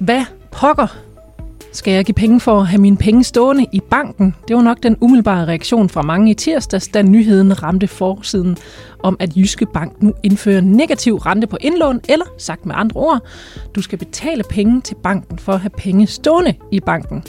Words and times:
Hvad 0.00 0.24
pokker 0.50 0.96
skal 1.72 1.92
jeg 1.92 2.04
give 2.04 2.14
penge 2.14 2.40
for 2.40 2.60
at 2.60 2.66
have 2.66 2.80
mine 2.80 2.96
penge 2.96 3.24
stående 3.24 3.66
i 3.72 3.80
banken? 3.90 4.34
Det 4.48 4.56
var 4.56 4.62
nok 4.62 4.82
den 4.82 4.96
umiddelbare 5.00 5.46
reaktion 5.46 5.88
fra 5.88 6.02
mange 6.02 6.30
i 6.30 6.34
tirsdags, 6.34 6.88
da 6.88 7.02
nyheden 7.02 7.62
ramte 7.62 7.88
forsiden 7.88 8.56
om, 9.02 9.16
at 9.20 9.36
Jyske 9.36 9.66
Bank 9.66 10.02
nu 10.02 10.14
indfører 10.22 10.60
negativ 10.60 11.16
rente 11.16 11.46
på 11.46 11.56
indlån, 11.60 12.00
eller 12.08 12.24
sagt 12.38 12.66
med 12.66 12.74
andre 12.78 13.00
ord, 13.00 13.20
du 13.74 13.82
skal 13.82 13.98
betale 13.98 14.42
penge 14.50 14.80
til 14.80 14.94
banken 14.94 15.38
for 15.38 15.52
at 15.52 15.60
have 15.60 15.70
penge 15.70 16.06
stående 16.06 16.54
i 16.70 16.80
banken. 16.80 17.24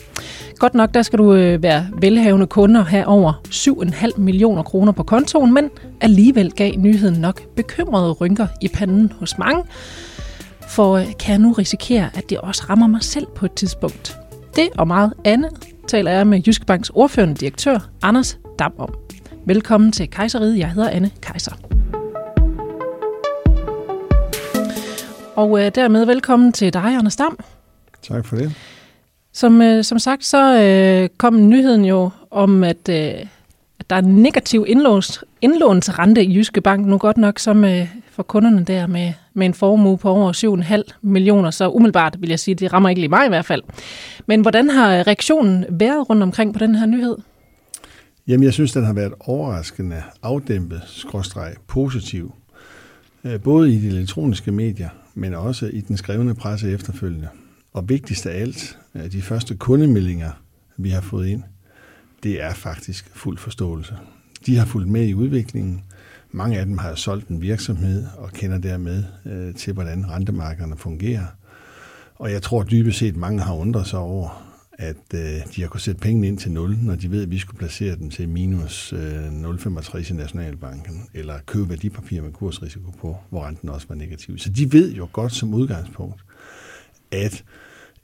Godt 0.60 0.74
nok, 0.74 0.94
der 0.94 1.02
skal 1.02 1.20
du 1.20 1.34
øh, 1.34 1.64
være 1.64 1.88
velhavende 2.02 2.48
kunder 2.48 2.84
have 2.84 3.08
over 3.08 3.34
7,5 3.50 4.20
millioner 4.20 4.64
kroner 4.64 4.92
på 4.92 5.04
kontoen, 5.04 5.54
men 5.54 5.70
alligevel 6.02 6.52
gav 6.52 6.72
nyheden 6.78 7.22
nok 7.22 7.42
bekymrede 7.56 8.12
rynker 8.12 8.48
i 8.62 8.68
panden 8.68 9.14
hos 9.20 9.38
mange. 9.38 9.64
For 10.68 10.98
øh, 10.98 11.06
kan 11.20 11.32
jeg 11.32 11.40
nu 11.40 11.52
risikere, 11.52 12.10
at 12.14 12.30
det 12.30 12.38
også 12.38 12.66
rammer 12.70 12.88
mig 12.88 13.04
selv 13.04 13.28
på 13.36 13.46
et 13.46 13.54
tidspunkt? 13.54 14.18
Det 14.56 14.70
og 14.78 14.88
meget 14.88 15.14
andet 15.26 15.52
taler 15.88 16.12
jeg 16.12 16.28
med 16.28 16.42
Jyske 16.42 16.66
Banks 16.66 16.90
ordførende 16.90 17.36
direktør, 17.36 17.80
Anders 18.02 18.40
Dam 18.60 18.74
om. 18.78 18.94
Velkommen 19.46 19.92
til 19.92 20.10
Kejseriet. 20.10 20.60
Jeg 20.60 20.72
hedder 20.72 20.90
Anne 20.90 21.12
Kejser. 21.22 21.52
Og 25.36 25.66
øh, 25.66 25.72
dermed 25.76 26.06
velkommen 26.06 26.54
til 26.54 26.74
dig, 26.74 26.84
Anders 26.86 27.16
Dam. 27.16 27.40
Tak 28.02 28.26
for 28.26 28.36
det. 28.36 28.54
Som, 29.34 29.62
øh, 29.62 29.84
som 29.84 30.00
sagt, 30.00 30.26
så 30.26 30.62
øh, 30.64 31.10
kom 31.18 31.50
nyheden 31.50 31.86
jo 31.86 32.10
om, 32.32 32.64
at, 32.64 32.90
øh, 32.90 32.96
at 32.96 33.28
der 33.90 33.96
er 33.96 34.00
en 34.00 34.16
negativ 34.16 34.66
indlåns, 34.68 35.24
indlånsrente 35.42 36.24
i 36.24 36.36
Jyske 36.36 36.62
Bank, 36.62 36.86
nu 36.86 36.98
godt 36.98 37.18
nok 37.18 37.40
som 37.40 37.64
øh, 37.64 37.88
for 38.12 38.24
kunderne 38.24 38.64
der 38.64 38.88
med, 38.88 39.14
med 39.34 39.46
en 39.46 39.54
formue 39.54 39.98
på 39.98 40.10
over 40.10 40.84
7,5 40.94 40.98
millioner, 41.02 41.52
så 41.52 41.70
umiddelbart 41.70 42.18
vil 42.20 42.30
jeg 42.30 42.40
sige, 42.40 42.56
det 42.56 42.74
rammer 42.74 42.90
ikke 42.90 43.02
lige 43.02 43.10
mig 43.10 43.26
i 43.26 43.30
hvert 43.30 43.46
fald. 43.46 43.64
Men 44.26 44.42
hvordan 44.42 44.70
har 44.70 44.96
øh, 44.96 45.00
reaktionen 45.00 45.66
været 45.70 46.10
rundt 46.10 46.24
omkring 46.24 46.54
på 46.54 46.60
den 46.60 46.76
her 46.76 46.86
nyhed? 46.86 47.18
Jamen, 48.28 48.44
jeg 48.44 48.54
synes, 48.54 48.74
den 48.74 48.86
har 48.86 48.94
været 48.94 49.14
overraskende 49.20 50.04
afdæmpet, 50.24 50.82
skråstreg, 50.86 51.54
positiv. 51.68 52.34
Øh, 53.24 53.42
både 53.42 53.74
i 53.74 53.78
de 53.78 53.88
elektroniske 53.88 54.52
medier, 54.52 54.90
men 55.14 55.34
også 55.34 55.70
i 55.74 55.82
den 55.82 55.98
skrevne 55.98 56.36
presse 56.36 56.72
efterfølgende. 56.72 57.28
Og 57.74 57.90
vigtigst 57.90 58.26
af 58.26 58.42
alt, 58.42 58.78
øh, 58.96 59.12
de 59.12 59.22
første 59.22 59.56
kundemeldinger, 59.56 60.32
vi 60.78 60.90
har 60.90 61.02
fået 61.02 61.28
ind, 61.28 61.44
det 62.24 62.44
er 62.44 62.54
faktisk 62.54 63.12
fuld 63.14 63.38
forståelse. 63.38 63.98
De 64.46 64.58
har 64.58 64.66
fulgt 64.66 64.90
med 64.90 65.08
i 65.08 65.14
udviklingen. 65.14 65.84
Mange 66.32 66.60
af 66.60 66.66
dem 66.66 66.78
har 66.78 66.96
solgt 66.96 67.28
en 67.28 67.42
virksomhed 67.42 68.06
og 68.18 68.32
kender 68.32 68.58
dermed 68.58 69.04
øh, 69.26 69.56
til, 69.56 69.74
hvordan 69.74 70.10
rentemarkederne 70.10 70.78
fungerer. 70.78 71.26
Og 72.16 72.32
jeg 72.32 72.42
tror 72.42 72.64
dybest 72.64 73.00
set, 73.00 73.16
mange 73.16 73.42
har 73.42 73.54
undret 73.54 73.88
sig 73.88 74.00
over, 74.00 74.48
at 74.74 75.14
øh, 75.14 75.22
de 75.56 75.62
har 75.62 75.68
kunnet 75.68 75.82
sætte 75.82 76.02
pengene 76.02 76.28
ind 76.28 76.38
til 76.38 76.52
0, 76.52 76.78
når 76.82 76.96
de 76.96 77.12
ved, 77.12 77.24
at 77.24 77.32
vi 77.32 77.38
skulle 77.38 77.58
placere 77.58 77.96
dem 77.96 78.10
til 78.10 78.30
minus 78.30 78.94
øh, 78.94 79.28
0,65 79.28 80.14
i 80.14 80.16
Nationalbanken, 80.16 81.10
eller 81.14 81.40
købe 81.46 81.70
værdipapirer 81.70 82.24
med 82.24 82.32
kursrisiko 82.32 82.92
på, 82.92 83.18
hvor 83.30 83.46
renten 83.46 83.70
også 83.70 83.88
var 83.90 83.96
negativ. 83.96 84.38
Så 84.38 84.50
de 84.50 84.74
ved 84.74 84.94
jo 84.94 85.08
godt 85.12 85.34
som 85.34 85.54
udgangspunkt, 85.54 86.24
at 87.12 87.44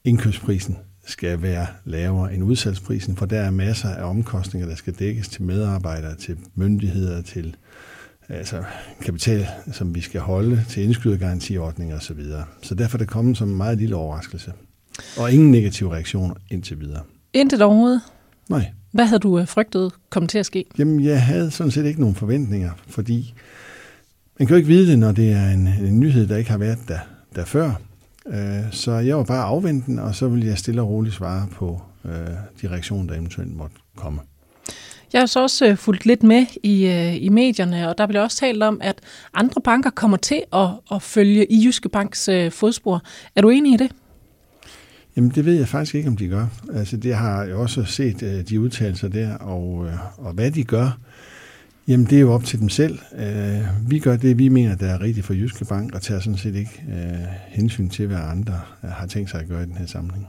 indkøbsprisen 0.03 0.77
skal 1.05 1.41
være 1.41 1.67
lavere 1.85 2.33
end 2.33 2.43
udsalgsprisen, 2.43 3.15
for 3.15 3.25
der 3.25 3.39
er 3.39 3.51
masser 3.51 3.89
af 3.89 4.09
omkostninger, 4.09 4.69
der 4.69 4.75
skal 4.75 4.93
dækkes 4.93 5.29
til 5.29 5.43
medarbejdere, 5.43 6.15
til 6.15 6.37
myndigheder, 6.55 7.21
til 7.21 7.55
altså 8.29 8.63
kapital, 9.01 9.47
som 9.71 9.95
vi 9.95 10.01
skal 10.01 10.21
holde 10.21 10.65
til 10.69 10.83
indskydergarantiordninger 10.83 11.95
osv. 11.97 12.21
Så 12.61 12.75
derfor 12.75 12.97
er 12.97 12.99
det 12.99 13.07
kommet 13.07 13.37
som 13.37 13.49
en 13.49 13.57
meget 13.57 13.77
lille 13.77 13.95
overraskelse. 13.95 14.53
Og 15.17 15.31
ingen 15.31 15.51
negative 15.51 15.93
reaktioner 15.93 16.35
indtil 16.51 16.79
videre. 16.79 17.01
Intet 17.33 17.61
overhovedet? 17.61 18.01
Nej. 18.49 18.71
Hvad 18.91 19.05
havde 19.05 19.19
du 19.19 19.39
øh, 19.39 19.47
frygtet 19.47 19.91
kom 20.09 20.27
til 20.27 20.37
at 20.37 20.45
ske? 20.45 20.65
Jamen, 20.77 21.03
jeg 21.03 21.25
havde 21.25 21.51
sådan 21.51 21.71
set 21.71 21.85
ikke 21.85 21.99
nogen 21.99 22.15
forventninger, 22.15 22.71
fordi 22.87 23.33
man 24.39 24.47
kan 24.47 24.53
jo 24.53 24.57
ikke 24.57 24.67
vide 24.67 24.91
det, 24.91 24.99
når 24.99 25.11
det 25.11 25.31
er 25.31 25.49
en, 25.49 25.67
en 25.67 25.99
nyhed, 25.99 26.27
der 26.27 26.37
ikke 26.37 26.51
har 26.51 26.57
været 26.57 26.79
der, 26.87 26.99
der 27.35 27.45
før. 27.45 27.73
Øh, 28.27 28.71
så 28.71 28.91
jeg 28.91 29.17
var 29.17 29.23
bare 29.23 29.43
afventende, 29.43 30.03
og 30.03 30.15
så 30.15 30.27
ville 30.27 30.47
jeg 30.47 30.57
stille 30.57 30.81
og 30.81 30.89
roligt 30.89 31.15
svare 31.15 31.47
på 31.51 31.81
øh, 32.05 32.11
de 32.61 32.67
reaktioner, 32.69 33.07
der 33.07 33.19
eventuelt 33.19 33.55
måtte 33.55 33.75
komme. 33.95 34.19
Jeg 35.13 35.21
har 35.21 35.25
så 35.25 35.41
også 35.41 35.65
øh, 35.65 35.77
fulgt 35.77 36.05
lidt 36.05 36.23
med 36.23 36.45
i, 36.63 36.87
i 37.17 37.29
medierne, 37.29 37.89
og 37.89 37.97
der 37.97 38.07
bliver 38.07 38.21
også 38.21 38.37
talt 38.37 38.63
om, 38.63 38.81
at 38.83 39.01
andre 39.33 39.61
banker 39.61 39.89
kommer 39.89 40.17
til 40.17 40.43
at, 40.53 40.69
at 40.91 41.01
følge 41.01 41.51
i 41.51 41.65
Jyske 41.65 41.89
Banks 41.89 42.29
fodspor. 42.51 43.01
Er 43.35 43.41
du 43.41 43.49
enig 43.49 43.73
i 43.73 43.77
det? 43.77 43.91
Jamen, 45.15 45.31
det 45.35 45.45
ved 45.45 45.53
jeg 45.53 45.67
faktisk 45.67 45.95
ikke, 45.95 46.09
om 46.09 46.17
de 46.17 46.27
gør. 46.27 46.47
Altså, 46.73 46.97
det 46.97 47.15
har 47.15 47.43
jeg 47.43 47.55
også 47.55 47.83
set 47.85 48.45
de 48.49 48.59
udtalelser 48.59 49.07
der, 49.07 49.35
og, 49.35 49.87
og 50.17 50.33
hvad 50.33 50.51
de 50.51 50.63
gør, 50.63 50.97
Jamen, 51.87 52.05
det 52.05 52.15
er 52.15 52.19
jo 52.19 52.33
op 52.33 52.43
til 52.43 52.59
dem 52.59 52.69
selv. 52.69 52.99
Uh, 53.11 53.91
vi 53.91 53.99
gør 53.99 54.17
det, 54.17 54.37
vi 54.37 54.49
mener, 54.49 54.75
der 54.75 54.87
er 54.87 55.01
rigtigt 55.01 55.25
for 55.25 55.33
Jyske 55.33 55.65
Bank, 55.65 55.95
og 55.95 56.01
tager 56.01 56.19
sådan 56.19 56.37
set 56.37 56.55
ikke 56.55 56.83
uh, 56.87 56.93
hensyn 57.47 57.89
til, 57.89 58.07
hvad 58.07 58.17
andre 58.17 58.61
uh, 58.83 58.89
har 58.89 59.07
tænkt 59.07 59.29
sig 59.29 59.39
at 59.39 59.47
gøre 59.47 59.63
i 59.63 59.65
den 59.65 59.77
her 59.77 59.85
sammenhæng. 59.85 60.27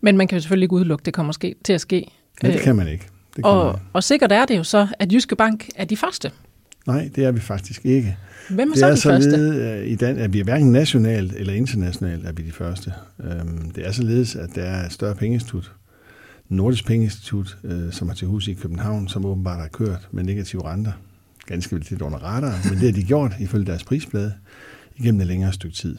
Men 0.00 0.16
man 0.16 0.28
kan 0.28 0.36
jo 0.36 0.40
selvfølgelig 0.42 0.64
ikke 0.64 0.74
udelukke, 0.74 1.02
det 1.04 1.14
kommer 1.14 1.32
ske, 1.32 1.54
til 1.64 1.72
at 1.72 1.80
ske. 1.80 2.06
Ja, 2.42 2.52
det 2.52 2.60
kan 2.60 2.76
man 2.76 2.88
ikke. 2.88 3.04
Det 3.36 3.44
kan 3.44 3.52
og, 3.52 3.66
man. 3.66 3.82
og 3.92 4.04
sikkert 4.04 4.32
er 4.32 4.44
det 4.44 4.56
jo 4.56 4.64
så, 4.64 4.86
at 4.98 5.12
Jyske 5.12 5.36
Bank 5.36 5.68
er 5.76 5.84
de 5.84 5.96
første. 5.96 6.30
Nej, 6.86 7.10
det 7.16 7.24
er 7.24 7.32
vi 7.32 7.40
faktisk 7.40 7.86
ikke. 7.86 8.16
Hvem 8.50 8.68
er 8.68 8.72
det 8.72 8.78
så 8.78 8.86
er 8.86 8.90
de 8.90 9.00
første? 9.00 9.30
Således, 9.30 9.90
i 9.90 9.94
Dan, 9.94 10.18
at 10.18 10.32
vi 10.32 10.40
er 10.40 10.44
hverken 10.44 10.72
nationalt 10.72 11.32
eller 11.32 11.52
internationalt 11.52 12.26
er 12.26 12.32
vi 12.32 12.42
de 12.42 12.52
første. 12.52 12.92
Um, 13.18 13.70
det 13.74 13.86
er 13.86 13.92
således, 13.92 14.36
at 14.36 14.50
der 14.54 14.62
er 14.62 14.86
et 14.86 14.92
større 14.92 15.14
pengeinstitut, 15.14 15.72
Nordisk 16.52 16.86
Pengeinstitut, 16.86 17.58
øh, 17.64 17.92
som 17.92 18.08
har 18.08 18.14
til 18.14 18.28
hus 18.28 18.48
i 18.48 18.54
København, 18.54 19.08
som 19.08 19.24
åbenbart 19.24 19.60
har 19.60 19.68
kørt 19.68 20.08
med 20.10 20.24
negative 20.24 20.64
renter. 20.64 20.92
Ganske 21.46 21.76
vel 21.76 21.86
lidt 21.90 22.02
under 22.02 22.18
radar, 22.18 22.60
men 22.64 22.78
det 22.78 22.84
har 22.84 22.92
de 22.92 23.04
gjort 23.04 23.32
ifølge 23.40 23.66
deres 23.66 23.84
prisblade 23.84 24.32
igennem 24.96 25.20
et 25.20 25.26
længere 25.26 25.52
stykke 25.52 25.76
tid. 25.76 25.96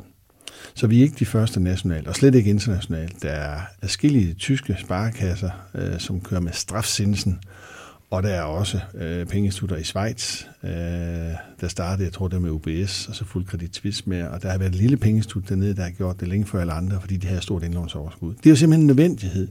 Så 0.76 0.88
vi 0.88 1.00
er 1.00 1.04
ikke 1.04 1.16
de 1.20 1.26
første 1.26 1.60
nationalt, 1.60 2.08
og 2.08 2.16
slet 2.16 2.36
ikke 2.36 2.50
internationalt. 2.50 3.24
Der 3.24 3.30
er 3.30 3.62
adskillige 3.82 4.34
tyske 4.34 4.76
sparekasser, 4.80 5.50
øh, 5.76 6.00
som 6.00 6.22
kører 6.22 6.42
med 6.42 6.52
strafsindelsen, 6.52 7.40
og 8.10 8.24
der 8.24 8.30
er 8.30 8.42
også 8.42 8.80
øh, 8.96 9.26
pengeinstitutter 9.26 9.76
i 9.76 9.84
Schweiz, 9.84 10.44
øh, 10.64 10.70
der 11.62 11.68
startede, 11.68 12.06
jeg 12.06 12.14
tror, 12.14 12.28
det 12.28 12.42
med 12.42 12.52
UBS, 12.52 13.08
og 13.08 13.16
så 13.16 13.26
fuld 13.26 13.46
kredit 13.46 13.76
Swiss 13.76 14.08
med, 14.08 14.24
og 14.24 14.44
der 14.44 14.52
har 14.52 14.58
været 14.58 14.70
et 14.70 14.76
lille 14.76 14.98
pengeinstitut 14.98 15.50
dernede, 15.50 15.76
der 15.76 15.84
har 15.84 15.90
gjort 15.90 16.20
det 16.20 16.28
længe 16.28 16.46
før 16.46 16.62
alle 16.62 16.74
andre, 16.74 17.02
fordi 17.02 17.18
de 17.18 17.28
havde 17.28 17.42
stort 17.42 17.64
indlånsoverskud. 17.64 18.34
Det 18.34 18.46
er 18.46 18.50
jo 18.50 18.56
simpelthen 18.56 18.82
en 18.82 18.88
nødvendighed 18.88 19.48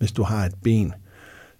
hvis 0.00 0.12
du 0.12 0.22
har 0.22 0.46
et 0.46 0.54
ben, 0.62 0.92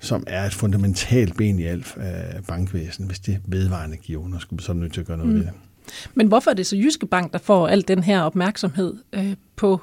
som 0.00 0.24
er 0.26 0.44
et 0.44 0.54
fundamentalt 0.54 1.36
ben 1.36 1.58
i 1.58 1.64
alt 1.64 1.94
øh, 1.96 2.42
bankvæsen, 2.48 3.06
hvis 3.06 3.18
det 3.18 3.38
vedvarende 3.46 3.96
giver 3.96 4.22
underskud, 4.22 4.58
så 4.58 4.72
er 4.72 4.74
du 4.74 4.80
nødt 4.80 4.92
til 4.92 5.00
at 5.00 5.06
gøre 5.06 5.18
noget 5.18 5.32
mm. 5.32 5.38
ved 5.38 5.44
det. 5.44 5.52
Men 6.14 6.26
hvorfor 6.26 6.50
er 6.50 6.54
det 6.54 6.66
så 6.66 6.76
Jyske 6.76 7.06
Bank, 7.06 7.32
der 7.32 7.38
får 7.38 7.68
al 7.68 7.84
den 7.88 8.02
her 8.02 8.22
opmærksomhed 8.22 8.94
øh, 9.12 9.34
på 9.56 9.80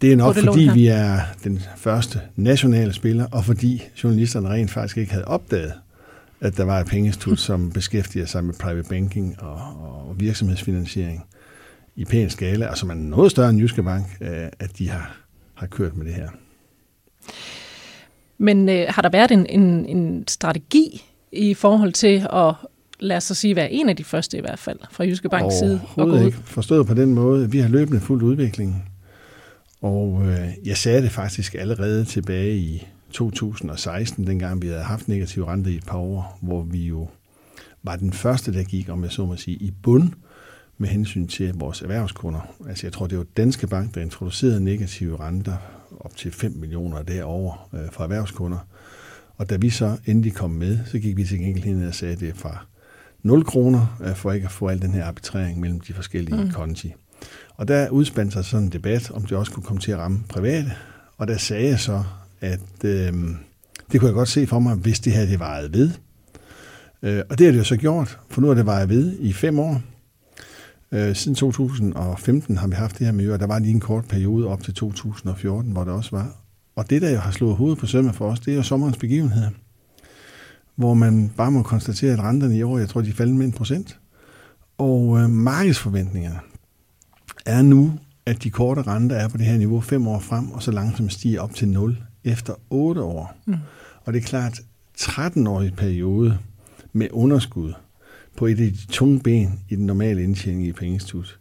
Det 0.00 0.12
er 0.12 0.16
nok, 0.16 0.34
det 0.34 0.44
fordi 0.44 0.70
vi 0.74 0.86
er 0.86 1.20
den 1.44 1.60
første 1.76 2.20
nationale 2.36 2.92
spiller, 2.92 3.26
og 3.32 3.44
fordi 3.44 3.82
journalisterne 4.02 4.48
rent 4.48 4.70
faktisk 4.70 4.96
ikke 4.96 5.12
havde 5.12 5.24
opdaget, 5.24 5.72
at 6.40 6.56
der 6.56 6.64
var 6.64 6.80
et 6.80 6.86
pengeinstitut, 6.86 7.40
som 7.48 7.70
beskæftiger 7.70 8.26
sig 8.26 8.44
med 8.44 8.54
private 8.54 8.88
banking 8.88 9.42
og, 9.42 9.54
og 10.08 10.20
virksomhedsfinansiering 10.20 11.24
i 11.96 12.04
pæn 12.04 12.30
skala, 12.30 12.66
og 12.66 12.78
som 12.78 12.90
er 12.90 12.94
noget 12.94 13.30
større 13.30 13.50
end 13.50 13.60
Jyske 13.60 13.82
Bank, 13.82 14.06
øh, 14.20 14.48
at 14.58 14.78
de 14.78 14.88
har, 14.88 15.16
har 15.54 15.66
kørt 15.66 15.96
med 15.96 16.06
det 16.06 16.14
her. 16.14 16.28
Men 18.38 18.68
øh, 18.68 18.86
har 18.88 19.02
der 19.02 19.08
været 19.08 19.30
en, 19.30 19.46
en, 19.46 19.86
en 19.86 20.28
strategi 20.28 21.04
i 21.32 21.54
forhold 21.54 21.92
til 21.92 22.26
at 22.32 22.54
lad 23.00 23.16
os 23.16 23.24
så 23.24 23.34
sige, 23.34 23.56
være 23.56 23.72
en 23.72 23.88
af 23.88 23.96
de 23.96 24.04
første 24.04 24.38
i 24.38 24.40
hvert 24.40 24.58
fald, 24.58 24.78
fra 24.90 25.04
Jyske 25.04 25.28
Banks 25.28 25.54
side? 25.54 25.80
Overhovedet 25.96 26.26
ikke. 26.26 26.38
Forstået 26.44 26.86
på 26.86 26.94
den 26.94 27.14
måde. 27.14 27.50
Vi 27.50 27.58
har 27.58 27.68
løbende 27.68 28.00
fuldt 28.00 28.22
udviklingen. 28.22 28.82
Og 29.82 30.22
øh, 30.26 30.48
jeg 30.64 30.76
sagde 30.76 31.02
det 31.02 31.10
faktisk 31.10 31.54
allerede 31.54 32.04
tilbage 32.04 32.56
i 32.56 32.86
2016, 33.10 34.26
dengang 34.26 34.62
vi 34.62 34.66
havde 34.66 34.82
haft 34.82 35.08
negativ 35.08 35.44
rente 35.44 35.72
i 35.72 35.76
et 35.76 35.86
par 35.86 35.98
år, 35.98 36.38
hvor 36.42 36.62
vi 36.62 36.86
jo 36.86 37.08
var 37.82 37.96
den 37.96 38.12
første, 38.12 38.52
der 38.52 38.62
gik, 38.62 38.88
om 38.88 39.02
jeg 39.02 39.12
så 39.12 39.26
må 39.26 39.36
sige, 39.36 39.56
i 39.56 39.70
bund 39.82 40.10
med 40.78 40.88
hensyn 40.88 41.26
til 41.26 41.54
vores 41.54 41.82
erhvervskunder. 41.82 42.54
Altså 42.68 42.86
jeg 42.86 42.92
tror, 42.92 43.06
det 43.06 43.18
var 43.18 43.24
Danske 43.36 43.66
Bank, 43.66 43.94
der 43.94 44.00
introducerede 44.00 44.64
negative 44.64 45.20
renter 45.20 45.56
op 46.04 46.16
til 46.16 46.32
5 46.32 46.52
millioner 46.52 47.02
derover 47.02 47.68
øh, 47.74 47.92
for 47.92 48.02
erhvervskunder. 48.02 48.58
Og 49.36 49.50
da 49.50 49.56
vi 49.56 49.70
så 49.70 49.96
endelig 50.06 50.34
kom 50.34 50.50
med, 50.50 50.78
så 50.86 50.98
gik 50.98 51.16
vi 51.16 51.24
til 51.24 51.38
gengæld 51.38 51.64
hen 51.64 51.84
og 51.84 51.94
sagde, 51.94 52.14
at 52.14 52.20
det 52.20 52.28
er 52.28 52.34
fra 52.34 52.66
0 53.22 53.44
kroner, 53.44 53.98
øh, 54.04 54.14
for 54.14 54.32
ikke 54.32 54.44
at 54.44 54.52
få 54.52 54.68
al 54.68 54.82
den 54.82 54.90
her 54.90 55.04
arbitrering 55.04 55.60
mellem 55.60 55.80
de 55.80 55.92
forskellige 55.92 56.44
mm. 56.44 56.50
konti. 56.50 56.94
Og 57.56 57.68
der 57.68 57.88
udspandt 57.88 58.32
sig 58.32 58.44
sådan 58.44 58.64
en 58.64 58.72
debat, 58.72 59.10
om 59.10 59.22
det 59.22 59.32
også 59.32 59.52
kunne 59.52 59.62
komme 59.62 59.80
til 59.80 59.92
at 59.92 59.98
ramme 59.98 60.20
private. 60.28 60.72
Og 61.18 61.28
der 61.28 61.36
sagde 61.36 61.68
jeg 61.68 61.80
så, 61.80 62.04
at 62.40 62.84
øh, 62.84 63.12
det 63.92 64.00
kunne 64.00 64.08
jeg 64.08 64.14
godt 64.14 64.28
se 64.28 64.46
for 64.46 64.58
mig, 64.58 64.74
hvis 64.74 65.00
det 65.00 65.12
her 65.12 65.26
det 65.26 65.40
varede 65.40 65.72
ved. 65.72 65.90
Øh, 67.02 67.22
og 67.30 67.38
det 67.38 67.46
har 67.46 67.52
det 67.52 67.58
jo 67.58 67.64
så 67.64 67.76
gjort, 67.76 68.18
for 68.28 68.40
nu 68.40 68.46
har 68.46 68.54
det 68.54 68.66
varet 68.66 68.88
ved 68.88 69.16
i 69.20 69.32
fem 69.32 69.58
år. 69.58 69.82
Øh, 70.92 71.16
siden 71.16 71.34
2015 71.34 72.56
har 72.56 72.66
vi 72.66 72.74
haft 72.74 72.98
det 72.98 73.06
her 73.06 73.12
miljø, 73.12 73.32
og 73.32 73.40
der 73.40 73.46
var 73.46 73.58
lige 73.58 73.74
en 73.74 73.80
kort 73.80 74.04
periode 74.04 74.48
op 74.48 74.62
til 74.62 74.74
2014, 74.74 75.72
hvor 75.72 75.84
det 75.84 75.92
også 75.92 76.10
var. 76.10 76.36
Og 76.76 76.90
det, 76.90 77.02
der 77.02 77.10
jo 77.10 77.18
har 77.18 77.30
slået 77.30 77.56
hovedet 77.56 77.78
på 77.78 77.86
sømmet 77.86 78.14
for 78.14 78.30
os, 78.30 78.40
det 78.40 78.52
er 78.52 78.56
jo 78.56 78.62
sommerens 78.62 78.96
begivenheder, 78.96 79.50
hvor 80.76 80.94
man 80.94 81.32
bare 81.36 81.50
må 81.50 81.62
konstatere, 81.62 82.12
at 82.12 82.20
renterne 82.20 82.56
i 82.56 82.62
år, 82.62 82.78
jeg 82.78 82.88
tror, 82.88 83.00
de 83.00 83.12
faldt 83.12 83.34
med 83.34 83.46
en 83.46 83.52
procent. 83.52 83.98
Og 84.78 85.18
øh, 85.18 85.30
markedsforventningerne 85.30 86.38
er 87.46 87.62
nu, 87.62 87.92
at 88.26 88.42
de 88.42 88.50
korte 88.50 88.82
renter 88.82 89.16
er 89.16 89.28
på 89.28 89.36
det 89.36 89.46
her 89.46 89.58
niveau 89.58 89.80
fem 89.80 90.06
år 90.08 90.18
frem, 90.18 90.50
og 90.50 90.62
så 90.62 90.70
langsomt 90.70 91.12
stiger 91.12 91.40
op 91.40 91.54
til 91.54 91.68
0 91.68 91.96
efter 92.24 92.54
8 92.70 93.02
år. 93.02 93.36
Mm. 93.46 93.56
Og 94.04 94.12
det 94.12 94.18
er 94.18 94.26
klart, 94.26 94.60
13-årig 94.98 95.74
periode 95.74 96.38
med 96.92 97.08
underskud 97.12 97.72
på 98.36 98.46
et 98.46 98.50
af 98.50 98.56
de 98.56 98.86
tunge 98.92 99.20
ben 99.20 99.60
i 99.68 99.76
den 99.76 99.86
normale 99.86 100.22
indtjening 100.22 100.66
i 100.66 100.72
pengeinstitut, 100.72 101.38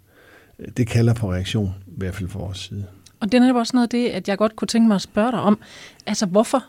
det 0.78 0.88
kalder 0.88 1.14
på 1.14 1.32
reaktion, 1.32 1.74
i 1.88 1.94
hvert 1.98 2.16
fald 2.16 2.30
fra 2.30 2.40
vores 2.40 2.58
side. 2.58 2.86
Og 3.20 3.32
det 3.32 3.42
er 3.42 3.54
også 3.54 3.72
noget 3.74 3.88
af 3.88 3.90
det, 3.90 4.10
at 4.10 4.28
jeg 4.28 4.38
godt 4.38 4.56
kunne 4.56 4.68
tænke 4.68 4.88
mig 4.88 4.96
at 4.96 5.02
spørge 5.02 5.32
dig 5.32 5.40
om. 5.40 5.60
Altså, 6.06 6.26
hvorfor, 6.26 6.64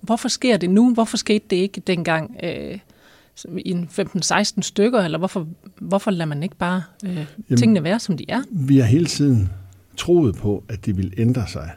hvorfor 0.00 0.28
sker 0.28 0.56
det 0.56 0.70
nu? 0.70 0.94
Hvorfor 0.94 1.16
skete 1.16 1.44
det 1.50 1.56
ikke 1.56 1.80
dengang 1.80 2.36
øh, 2.42 2.78
i 3.58 3.70
en 3.70 3.88
15-16 3.92 4.60
stykker? 4.60 5.00
Eller 5.00 5.18
hvorfor, 5.18 5.48
hvorfor 5.80 6.10
lader 6.10 6.24
man 6.24 6.42
ikke 6.42 6.56
bare 6.56 6.82
øh, 7.04 7.16
Jamen, 7.16 7.58
tingene 7.58 7.84
være, 7.84 8.00
som 8.00 8.16
de 8.16 8.24
er? 8.28 8.42
Vi 8.50 8.78
har 8.78 8.84
hele 8.84 9.06
tiden 9.06 9.50
troet 9.96 10.34
på, 10.34 10.64
at 10.68 10.86
det 10.86 10.96
vil 10.96 11.12
ændre 11.18 11.48
sig. 11.48 11.70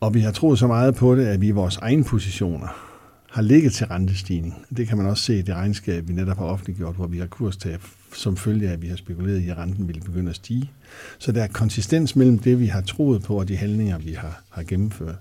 Og 0.00 0.14
vi 0.14 0.20
har 0.20 0.32
troet 0.32 0.58
så 0.58 0.66
meget 0.66 0.94
på 0.94 1.16
det, 1.16 1.26
at 1.26 1.40
vi 1.40 1.46
i 1.46 1.50
vores 1.50 1.76
egne 1.76 2.04
positioner 2.04 2.93
har 3.34 3.42
ligget 3.42 3.72
til 3.72 3.86
rentestigning. 3.86 4.66
Det 4.76 4.88
kan 4.88 4.96
man 4.96 5.06
også 5.06 5.22
se 5.22 5.38
i 5.38 5.42
det 5.42 5.54
regnskab, 5.54 6.08
vi 6.08 6.12
netop 6.12 6.36
har 6.38 6.44
offentliggjort, 6.44 6.94
hvor 6.94 7.06
vi 7.06 7.18
har 7.18 7.26
kurstab 7.26 7.80
som 8.12 8.36
følge 8.36 8.68
af, 8.68 8.72
at 8.72 8.82
vi 8.82 8.88
har 8.88 8.96
spekuleret 8.96 9.40
i, 9.40 9.48
at 9.48 9.58
renten 9.58 9.88
ville 9.88 10.00
begynde 10.00 10.30
at 10.30 10.36
stige. 10.36 10.70
Så 11.18 11.32
der 11.32 11.42
er 11.42 11.46
konsistens 11.46 12.16
mellem 12.16 12.38
det, 12.38 12.60
vi 12.60 12.66
har 12.66 12.80
troet 12.80 13.22
på, 13.22 13.38
og 13.38 13.48
de 13.48 13.56
handlinger, 13.56 13.98
vi 13.98 14.12
har, 14.12 14.42
har 14.50 14.62
gennemført. 14.62 15.14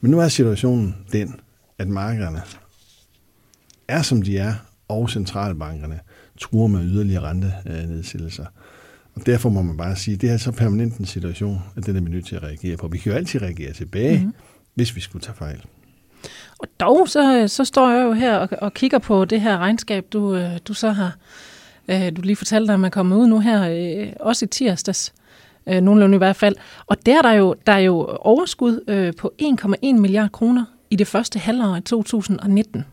Men 0.00 0.10
nu 0.10 0.20
er 0.20 0.28
situationen 0.28 0.96
den, 1.12 1.34
at 1.78 1.88
markederne 1.88 2.42
er, 3.88 4.02
som 4.02 4.22
de 4.22 4.38
er, 4.38 4.54
og 4.88 5.10
centralbankerne 5.10 6.00
truer 6.40 6.68
med 6.68 6.84
yderligere 6.84 7.22
rentenedsættelser. 7.22 8.46
Og 9.14 9.26
derfor 9.26 9.48
må 9.48 9.62
man 9.62 9.76
bare 9.76 9.96
sige, 9.96 10.14
at 10.14 10.20
det 10.20 10.30
er 10.30 10.36
så 10.36 10.52
permanent 10.52 10.96
en 10.96 11.06
situation, 11.06 11.58
at 11.76 11.86
den 11.86 11.96
er 11.96 12.00
vi 12.00 12.10
nødt 12.10 12.26
til 12.26 12.36
at 12.36 12.42
reagere 12.42 12.76
på. 12.76 12.88
Vi 12.88 12.98
kan 12.98 13.12
jo 13.12 13.18
altid 13.18 13.42
reagere 13.42 13.72
tilbage, 13.72 14.18
mm-hmm. 14.18 14.34
hvis 14.74 14.96
vi 14.96 15.00
skulle 15.00 15.22
tage 15.22 15.36
fejl. 15.36 15.64
Og 16.58 16.68
dog, 16.80 17.08
så, 17.08 17.44
så 17.48 17.64
står 17.64 17.90
jeg 17.90 18.04
jo 18.04 18.12
her 18.12 18.36
og, 18.36 18.48
og 18.62 18.74
kigger 18.74 18.98
på 18.98 19.24
det 19.24 19.40
her 19.40 19.58
regnskab, 19.58 20.06
du, 20.12 20.34
øh, 20.34 20.50
du 20.68 20.74
så 20.74 20.90
har, 20.90 21.16
øh, 21.88 22.16
du 22.16 22.22
lige 22.22 22.36
fortalte 22.36 22.66
dig, 22.66 22.74
at 22.74 22.80
man 22.80 22.90
kommer 22.90 23.16
ud 23.16 23.26
nu 23.26 23.38
her, 23.40 23.68
øh, 23.70 24.12
også 24.20 24.44
i 24.44 24.48
tirsdags, 24.48 25.14
nogenlunde 25.66 26.14
i 26.14 26.18
hvert 26.18 26.36
fald. 26.36 26.56
Og 26.86 27.06
der 27.06 27.18
er 27.18 27.22
der 27.22 27.32
jo, 27.32 27.54
der 27.66 27.72
er 27.72 27.78
jo 27.78 28.18
overskud 28.20 29.12
på 29.18 29.32
1,1 29.42 29.92
milliard 29.92 30.30
kroner 30.30 30.64
i 30.90 30.96
det 30.96 31.06
første 31.06 31.38
halvår 31.38 31.76
af 31.76 31.82
2019. 31.82 32.84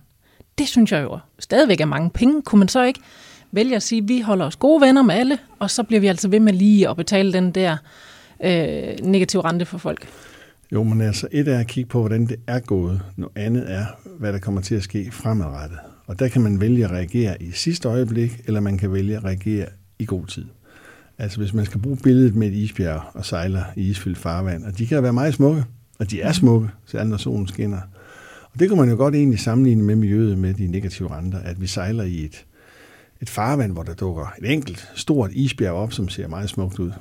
Det 0.58 0.68
synes 0.68 0.92
jeg 0.92 1.04
jo 1.04 1.20
stadigvæk 1.40 1.82
er 1.82 1.86
mange 1.86 2.10
penge. 2.10 2.42
Kunne 2.42 2.60
man 2.60 2.68
så 2.68 2.84
ikke 2.84 3.00
vælge 3.52 3.76
at 3.76 3.84
sige, 3.84 4.02
at 4.02 4.08
vi 4.08 4.22
holder 4.22 4.46
os 4.46 4.56
gode 4.56 4.82
venner 4.82 5.02
med 5.02 5.16
alle, 5.16 5.38
og 5.60 5.72
så 5.72 5.84
bliver 5.84 6.00
vi 6.00 6.08
altså 6.08 6.28
ved 6.28 6.40
med 6.40 6.54
lige 6.54 6.90
at 6.90 6.96
betale 6.96 7.34
den 7.34 7.52
der 7.52 7.78
øh, 8.44 9.00
negative 9.02 9.42
rente 9.46 9.66
for 9.66 9.78
folk? 9.78 10.08
Jo, 10.72 10.84
men 10.84 11.02
altså 11.02 11.28
et 11.32 11.48
er 11.48 11.60
at 11.60 11.68
kigge 11.68 11.90
på, 11.90 12.00
hvordan 12.00 12.26
det 12.26 12.36
er 12.48 12.60
gået. 12.60 13.02
Noget 13.18 13.38
andet 13.38 13.72
er, 13.72 13.86
hvad 14.20 14.34
der 14.34 14.40
kommer 14.40 14.62
til 14.62 14.76
at 14.76 14.84
ske 14.84 15.12
fremadrettet. 15.12 15.78
Og 16.06 16.20
der 16.20 16.28
kan 16.28 16.42
man 16.42 16.62
vælge 16.62 16.86
at 16.86 16.92
reagere 16.92 17.44
i 17.44 17.52
sidste 17.52 17.88
øjeblik, 17.88 18.42
eller 18.46 18.60
man 18.60 18.78
kan 18.78 18.94
vælge 18.94 19.18
at 19.18 19.24
reagere 19.24 19.66
i 20.00 20.06
god 20.06 20.26
tid. 20.26 20.46
Altså 21.18 21.38
hvis 21.40 21.54
man 21.54 21.66
skal 21.66 21.82
bruge 21.82 21.98
billedet 21.98 22.36
med 22.36 22.48
et 22.48 22.54
isbjerg 22.54 23.02
og 23.14 23.26
sejler 23.26 23.64
i 23.76 23.90
isfyldt 23.90 24.18
farvand, 24.18 24.64
og 24.64 24.78
de 24.78 24.88
kan 24.88 25.04
være 25.04 25.14
meget 25.14 25.34
smukke, 25.34 25.64
og 26.00 26.12
de 26.12 26.22
er 26.22 26.32
smukke, 26.32 26.70
særligt 26.86 27.10
når 27.10 27.18
solen 27.18 27.48
skinner. 27.48 27.82
Og 28.54 28.60
det 28.60 28.70
kan 28.70 28.78
man 28.78 28.90
jo 28.90 28.96
godt 28.96 29.16
egentlig 29.16 29.40
sammenligne 29.40 29.84
med 29.84 29.96
miljøet 29.96 30.38
med 30.38 30.54
de 30.54 30.68
negative 30.68 31.16
renter, 31.18 31.40
at 31.40 31.62
vi 31.62 31.68
sejler 31.68 32.04
i 32.04 32.26
et, 32.26 32.46
et 33.22 33.30
farvand, 33.30 33.72
hvor 33.72 33.84
der 33.84 33.94
dukker 33.94 34.34
et 34.42 34.52
enkelt 34.52 34.92
stort 34.96 35.32
isbjerg 35.34 35.74
op, 35.74 35.94
som 35.94 36.10
ser 36.10 36.28
meget 36.28 36.50
smukt 36.50 36.80
ud. 36.80 36.92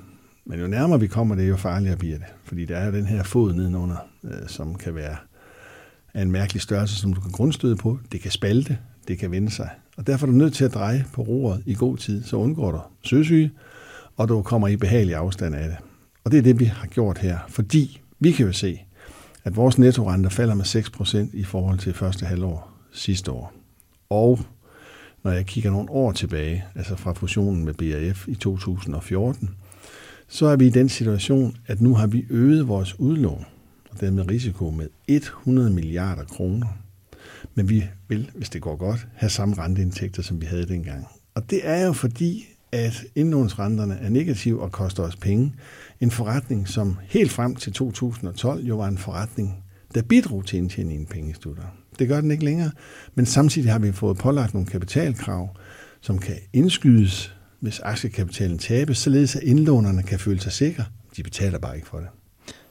Men 0.46 0.60
jo 0.60 0.66
nærmere 0.66 1.00
vi 1.00 1.06
kommer 1.06 1.34
det, 1.34 1.48
jo 1.48 1.56
farligere 1.56 1.96
bliver 1.96 2.18
det. 2.18 2.26
Fordi 2.44 2.64
der 2.64 2.76
er 2.76 2.86
jo 2.86 2.92
den 2.92 3.06
her 3.06 3.22
fod 3.22 3.52
nedenunder, 3.52 3.96
øh, 4.24 4.48
som 4.48 4.74
kan 4.74 4.94
være 4.94 5.16
af 6.14 6.22
en 6.22 6.32
mærkelig 6.32 6.62
størrelse, 6.62 6.96
som 6.96 7.12
du 7.12 7.20
kan 7.20 7.30
grundstøde 7.30 7.76
på. 7.76 7.98
Det 8.12 8.20
kan 8.20 8.30
spalte, 8.30 8.78
det 9.08 9.18
kan 9.18 9.30
vende 9.30 9.50
sig. 9.50 9.70
Og 9.96 10.06
derfor 10.06 10.26
er 10.26 10.30
du 10.30 10.36
nødt 10.36 10.54
til 10.54 10.64
at 10.64 10.74
dreje 10.74 11.04
på 11.12 11.22
roret 11.22 11.62
i 11.66 11.74
god 11.74 11.96
tid, 11.96 12.24
så 12.24 12.36
undgår 12.36 12.70
du 12.70 12.80
søsyge, 13.02 13.50
og 14.16 14.28
du 14.28 14.42
kommer 14.42 14.68
i 14.68 14.76
behagelig 14.76 15.14
afstand 15.14 15.54
af 15.54 15.68
det. 15.68 15.76
Og 16.24 16.30
det 16.30 16.38
er 16.38 16.42
det, 16.42 16.60
vi 16.60 16.64
har 16.64 16.86
gjort 16.86 17.18
her, 17.18 17.38
fordi 17.48 18.00
vi 18.20 18.32
kan 18.32 18.46
jo 18.46 18.52
se, 18.52 18.80
at 19.44 19.56
vores 19.56 19.78
nettorenter 19.78 20.30
falder 20.30 20.54
med 20.54 20.64
6% 20.64 21.36
i 21.36 21.44
forhold 21.44 21.78
til 21.78 21.94
første 21.94 22.26
halvår 22.26 22.72
sidste 22.92 23.32
år. 23.32 23.52
Og 24.10 24.40
når 25.24 25.30
jeg 25.30 25.46
kigger 25.46 25.70
nogle 25.70 25.90
år 25.90 26.12
tilbage, 26.12 26.64
altså 26.74 26.96
fra 26.96 27.12
fusionen 27.12 27.64
med 27.64 27.74
BRF 27.74 28.28
i 28.28 28.34
2014, 28.34 29.50
så 30.34 30.46
er 30.46 30.56
vi 30.56 30.66
i 30.66 30.70
den 30.70 30.88
situation, 30.88 31.56
at 31.66 31.80
nu 31.80 31.94
har 31.94 32.06
vi 32.06 32.26
øget 32.30 32.68
vores 32.68 33.00
udlån, 33.00 33.44
og 33.90 34.00
dermed 34.00 34.30
risiko 34.30 34.70
med 34.70 34.88
100 35.08 35.70
milliarder 35.70 36.24
kroner. 36.24 36.66
Men 37.54 37.68
vi 37.68 37.84
vil, 38.08 38.30
hvis 38.34 38.50
det 38.50 38.62
går 38.62 38.76
godt, 38.76 39.06
have 39.14 39.30
samme 39.30 39.54
renteindtægter, 39.58 40.22
som 40.22 40.40
vi 40.40 40.46
havde 40.46 40.66
dengang. 40.66 41.06
Og 41.34 41.50
det 41.50 41.60
er 41.62 41.86
jo 41.86 41.92
fordi, 41.92 42.44
at 42.72 43.04
indlånsrenterne 43.14 43.94
er 43.94 44.08
negative 44.08 44.62
og 44.62 44.72
koster 44.72 45.02
os 45.02 45.16
penge. 45.16 45.54
En 46.00 46.10
forretning, 46.10 46.68
som 46.68 46.96
helt 47.02 47.30
frem 47.30 47.54
til 47.54 47.72
2012 47.72 48.64
jo 48.64 48.76
var 48.76 48.88
en 48.88 48.98
forretning, 48.98 49.64
der 49.94 50.02
bidrog 50.02 50.46
til 50.46 50.58
indtjeningen 50.58 51.06
i 51.06 51.12
pengestutter. 51.12 51.62
Det 51.98 52.08
gør 52.08 52.20
den 52.20 52.30
ikke 52.30 52.44
længere, 52.44 52.70
men 53.14 53.26
samtidig 53.26 53.72
har 53.72 53.78
vi 53.78 53.92
fået 53.92 54.16
pålagt 54.16 54.54
nogle 54.54 54.66
kapitalkrav, 54.66 55.56
som 56.00 56.18
kan 56.18 56.36
indskydes 56.52 57.33
hvis 57.64 57.80
aktiekapitalen 57.80 58.58
tabes, 58.58 58.98
således 58.98 59.36
at 59.36 59.42
indlånerne 59.42 60.02
kan 60.02 60.18
føle 60.18 60.40
sig 60.40 60.52
sikre. 60.52 60.84
De 61.16 61.22
betaler 61.22 61.58
bare 61.58 61.76
ikke 61.76 61.86
for 61.88 61.98
det. 61.98 62.06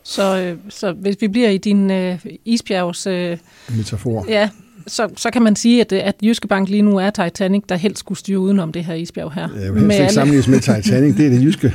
Så, 0.03 0.41
øh, 0.41 0.57
så 0.69 0.93
hvis 0.93 1.15
vi 1.19 1.27
bliver 1.27 1.49
i 1.49 1.57
din 1.57 1.91
øh, 1.91 2.19
isbjergs... 2.45 3.07
Øh, 3.07 3.37
Metafor. 3.77 4.25
Ja, 4.29 4.49
så, 4.87 5.09
så 5.17 5.31
kan 5.31 5.41
man 5.41 5.55
sige, 5.55 5.81
at, 5.81 5.93
at 5.93 6.15
Jyske 6.23 6.47
Bank 6.47 6.69
lige 6.69 6.81
nu 6.81 6.97
er 6.97 7.09
Titanic, 7.09 7.63
der 7.69 7.75
helst 7.75 7.99
skulle 7.99 8.19
styre 8.19 8.39
udenom 8.39 8.71
det 8.71 8.85
her 8.85 8.93
isbjerg 8.93 9.33
her. 9.33 9.49
Jeg 9.61 9.73
vil 9.73 9.81
helst 9.81 9.99
ikke 9.99 10.13
sammenlignes 10.13 10.47
med 10.47 10.59
Titanic. 10.59 11.15
Det 11.15 11.25
er 11.25 11.29
det 11.29 11.43
Jyske 11.43 11.73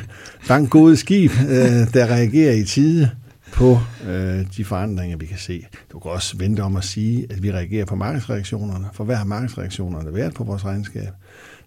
Bank 0.49 0.71
gode 0.71 0.97
skib, 0.97 1.31
øh, 1.31 1.95
der 1.95 2.07
reagerer 2.07 2.53
i 2.53 2.65
tide 2.65 3.11
på 3.53 3.79
øh, 4.09 4.45
de 4.57 4.65
forandringer, 4.65 5.17
vi 5.17 5.27
kan 5.27 5.39
se. 5.39 5.67
Du 5.93 5.99
kan 5.99 6.11
også 6.11 6.37
vente 6.37 6.61
om 6.61 6.77
at 6.77 6.85
sige, 6.85 7.27
at 7.31 7.43
vi 7.43 7.53
reagerer 7.53 7.85
på 7.85 7.97
markedsreaktionerne. 7.97 8.87
For 8.93 9.05
hvad 9.05 9.17
har 9.17 9.25
markedsreaktionerne 9.25 10.15
været 10.15 10.35
på 10.35 10.45
vores 10.45 10.65
regnskab? 10.65 11.09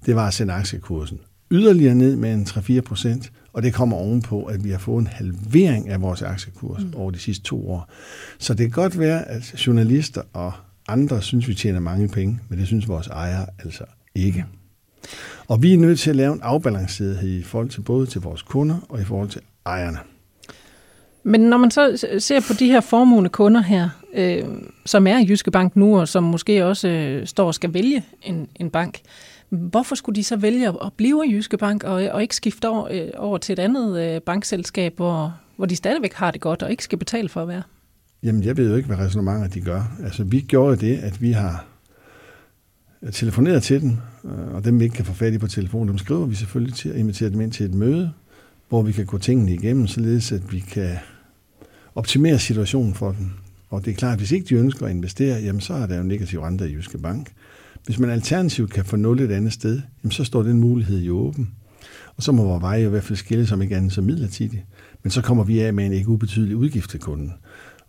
Det 0.06 0.16
var 0.16 0.28
at 0.28 0.34
sende 0.34 0.54
aktiekursen 0.54 1.20
yderligere 1.52 1.96
ned 1.96 2.16
med 2.16 2.34
en 2.34 2.44
3-4 2.44 2.82
procent, 2.82 3.32
og 3.54 3.64
det 3.64 3.74
kommer 3.74 3.98
ovenpå, 3.98 4.44
at 4.44 4.64
vi 4.64 4.70
har 4.70 4.78
fået 4.78 5.02
en 5.02 5.08
halvering 5.08 5.90
af 5.90 6.02
vores 6.02 6.22
aktiekurs 6.22 6.84
mm. 6.84 6.94
over 6.96 7.12
de 7.12 7.20
sidste 7.20 7.44
to 7.44 7.70
år. 7.70 7.90
Så 8.40 8.54
det 8.54 8.60
kan 8.60 8.82
godt 8.84 9.00
være, 9.00 9.30
at 9.30 9.68
journalister 9.68 10.22
og 10.34 10.52
andre 10.88 11.22
synes, 11.22 11.48
vi 11.48 11.54
tjener 11.54 11.80
mange 11.80 12.08
penge, 12.08 12.40
men 12.50 12.60
det 12.60 12.68
synes 12.68 12.88
vores 12.88 13.08
ejere 13.08 13.46
altså 13.60 13.84
ikke. 14.16 14.46
Og 15.48 15.64
vi 15.64 15.74
er 15.74 15.78
nødt 15.78 16.00
til 16.00 16.10
at 16.10 16.16
lave 16.16 16.34
en 16.34 16.42
afbalancerethed 16.44 17.40
i 17.40 17.44
forhold 17.44 17.70
til 17.70 17.82
både 17.82 18.06
til 18.06 18.22
vores 18.22 18.42
kunder 18.42 18.76
og 18.90 19.02
i 19.02 19.04
forhold 19.04 19.30
til 19.30 19.42
ejerne. 19.66 19.98
Men 21.24 21.42
når 21.42 21.58
man 21.58 21.72
så 21.72 22.06
ser 22.20 22.40
på 22.48 22.54
de 22.54 22.66
her 22.66 22.82
formugende 22.82 23.30
kunder 23.30 23.62
her, 23.62 23.90
øh, 24.14 24.44
som 24.86 25.08
er 25.08 25.20
i 25.20 25.26
Jyske 25.30 25.52
Bank 25.52 25.76
nu, 25.76 26.00
og 26.00 26.08
som 26.08 26.24
måske 26.24 26.66
også 26.66 26.88
øh, 26.88 27.28
står 27.28 27.48
og 27.48 27.56
skal 27.56 27.74
vælge 27.74 28.04
en, 28.24 28.48
en 28.56 28.70
bank, 28.70 29.00
Hvorfor 29.52 29.96
skulle 29.96 30.16
de 30.16 30.24
så 30.24 30.36
vælge 30.36 30.68
at 30.68 30.94
blive 30.98 31.26
i 31.28 31.34
Jyske 31.34 31.58
Bank 31.58 31.84
og, 31.84 31.94
og 31.94 32.22
ikke 32.22 32.36
skifte 32.36 32.70
over, 32.70 32.88
øh, 32.92 33.10
over 33.18 33.38
til 33.38 33.54
et 33.54 33.60
andet 33.60 34.02
øh, 34.02 34.22
bankselskab, 34.22 34.96
hvor, 34.96 35.40
hvor 35.56 35.66
de 35.66 35.76
stadigvæk 35.76 36.14
har 36.14 36.32
det 36.32 36.42
godt 36.42 36.64
og 36.64 36.72
ikke 36.72 36.84
skal 36.84 36.98
betale 36.98 37.30
for 37.30 37.42
at 37.42 37.48
være? 37.48 37.64
Jamen, 38.24 38.44
jeg 38.44 38.58
ved 38.58 38.70
jo 38.70 38.76
ikke, 38.76 38.88
hvad 38.88 38.98
resonemanger 38.98 39.48
de 39.48 39.62
gør. 39.62 39.98
Altså, 40.04 40.24
vi 40.24 40.40
gjorde 40.40 40.76
det, 40.76 40.98
at 40.98 41.22
vi 41.22 41.32
har 41.32 41.66
telefoneret 43.12 43.64
til 43.64 43.82
dem, 43.82 43.98
øh, 44.26 44.54
og 44.54 44.66
dem 44.66 44.80
vi 44.80 44.84
ikke 44.84 44.96
kan 44.96 45.06
få 45.06 45.14
fat 45.14 45.34
i 45.34 45.38
på 45.38 45.48
telefon, 45.48 45.88
dem 45.88 45.98
skriver 45.98 46.26
vi 46.26 46.36
selvfølgelig 46.36 46.76
til 46.76 46.90
at 46.90 46.96
invitere 46.96 47.30
dem 47.30 47.42
ind 47.42 47.52
til 47.52 47.66
et 47.66 47.74
møde, 47.74 48.12
hvor 48.70 48.82
vi 48.82 48.92
kan 48.92 49.06
gå 49.06 49.18
tingene 49.18 49.54
igennem, 49.54 49.88
således 49.88 50.32
at 50.32 50.52
vi 50.52 50.60
kan 50.60 50.96
optimere 51.96 52.40
situationen 52.40 52.94
for 52.94 53.12
dem. 53.12 53.30
Og 53.70 53.86
det 53.86 53.92
er 53.92 53.96
klart, 53.96 54.14
at 54.14 54.20
hvis 54.20 54.32
ikke 54.32 54.46
de 54.46 54.56
ønsker 54.56 54.86
at 54.86 54.92
investere, 54.92 55.40
jamen 55.40 55.62
så 55.62 55.74
er 55.74 55.86
der 55.86 55.98
jo 55.98 56.04
negativ 56.04 56.40
rente 56.40 56.70
i 56.70 56.74
Jyske 56.74 56.98
Bank. 56.98 57.32
Hvis 57.86 58.00
man 58.00 58.10
alternativt 58.10 58.74
kan 58.74 58.86
få 58.86 58.96
nul 58.96 59.20
et 59.20 59.32
andet 59.32 59.54
sted, 59.54 59.82
jamen 60.04 60.12
så 60.12 60.24
står 60.24 60.44
den 60.44 60.60
mulighed 60.60 61.02
jo 61.02 61.18
åben. 61.18 61.52
Og 62.18 62.24
så 62.24 62.32
må 62.32 62.44
vores 62.44 62.62
veje 62.62 62.84
i 62.84 62.88
hvert 62.88 63.04
fald 63.04 63.18
skille 63.18 63.48
som 63.48 63.62
ikke 63.62 63.76
andet 63.76 63.94
som 63.94 64.04
midlertidigt. 64.04 64.64
Men 65.04 65.12
så 65.12 65.22
kommer 65.22 65.44
vi 65.44 65.60
af 65.60 65.74
med 65.74 65.86
en 65.86 65.94
ikke 65.94 66.10
ubetydelig 66.10 66.56
udgift 66.56 66.90
til 66.90 67.00
kunden. 67.00 67.34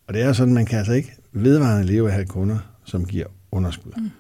Og 0.09 0.15
det 0.15 0.23
er 0.23 0.33
sådan, 0.33 0.55
man 0.55 0.67
kan 0.67 0.79
altså 0.79 0.93
ikke 0.93 1.13
vedvarende 1.33 1.87
leve 1.87 2.05
af 2.07 2.09
at 2.09 2.15
have 2.15 2.27
kunder, 2.27 2.59
som 2.85 3.05
giver 3.05 3.27
underskud. 3.53 3.93
Mm. 3.97 4.11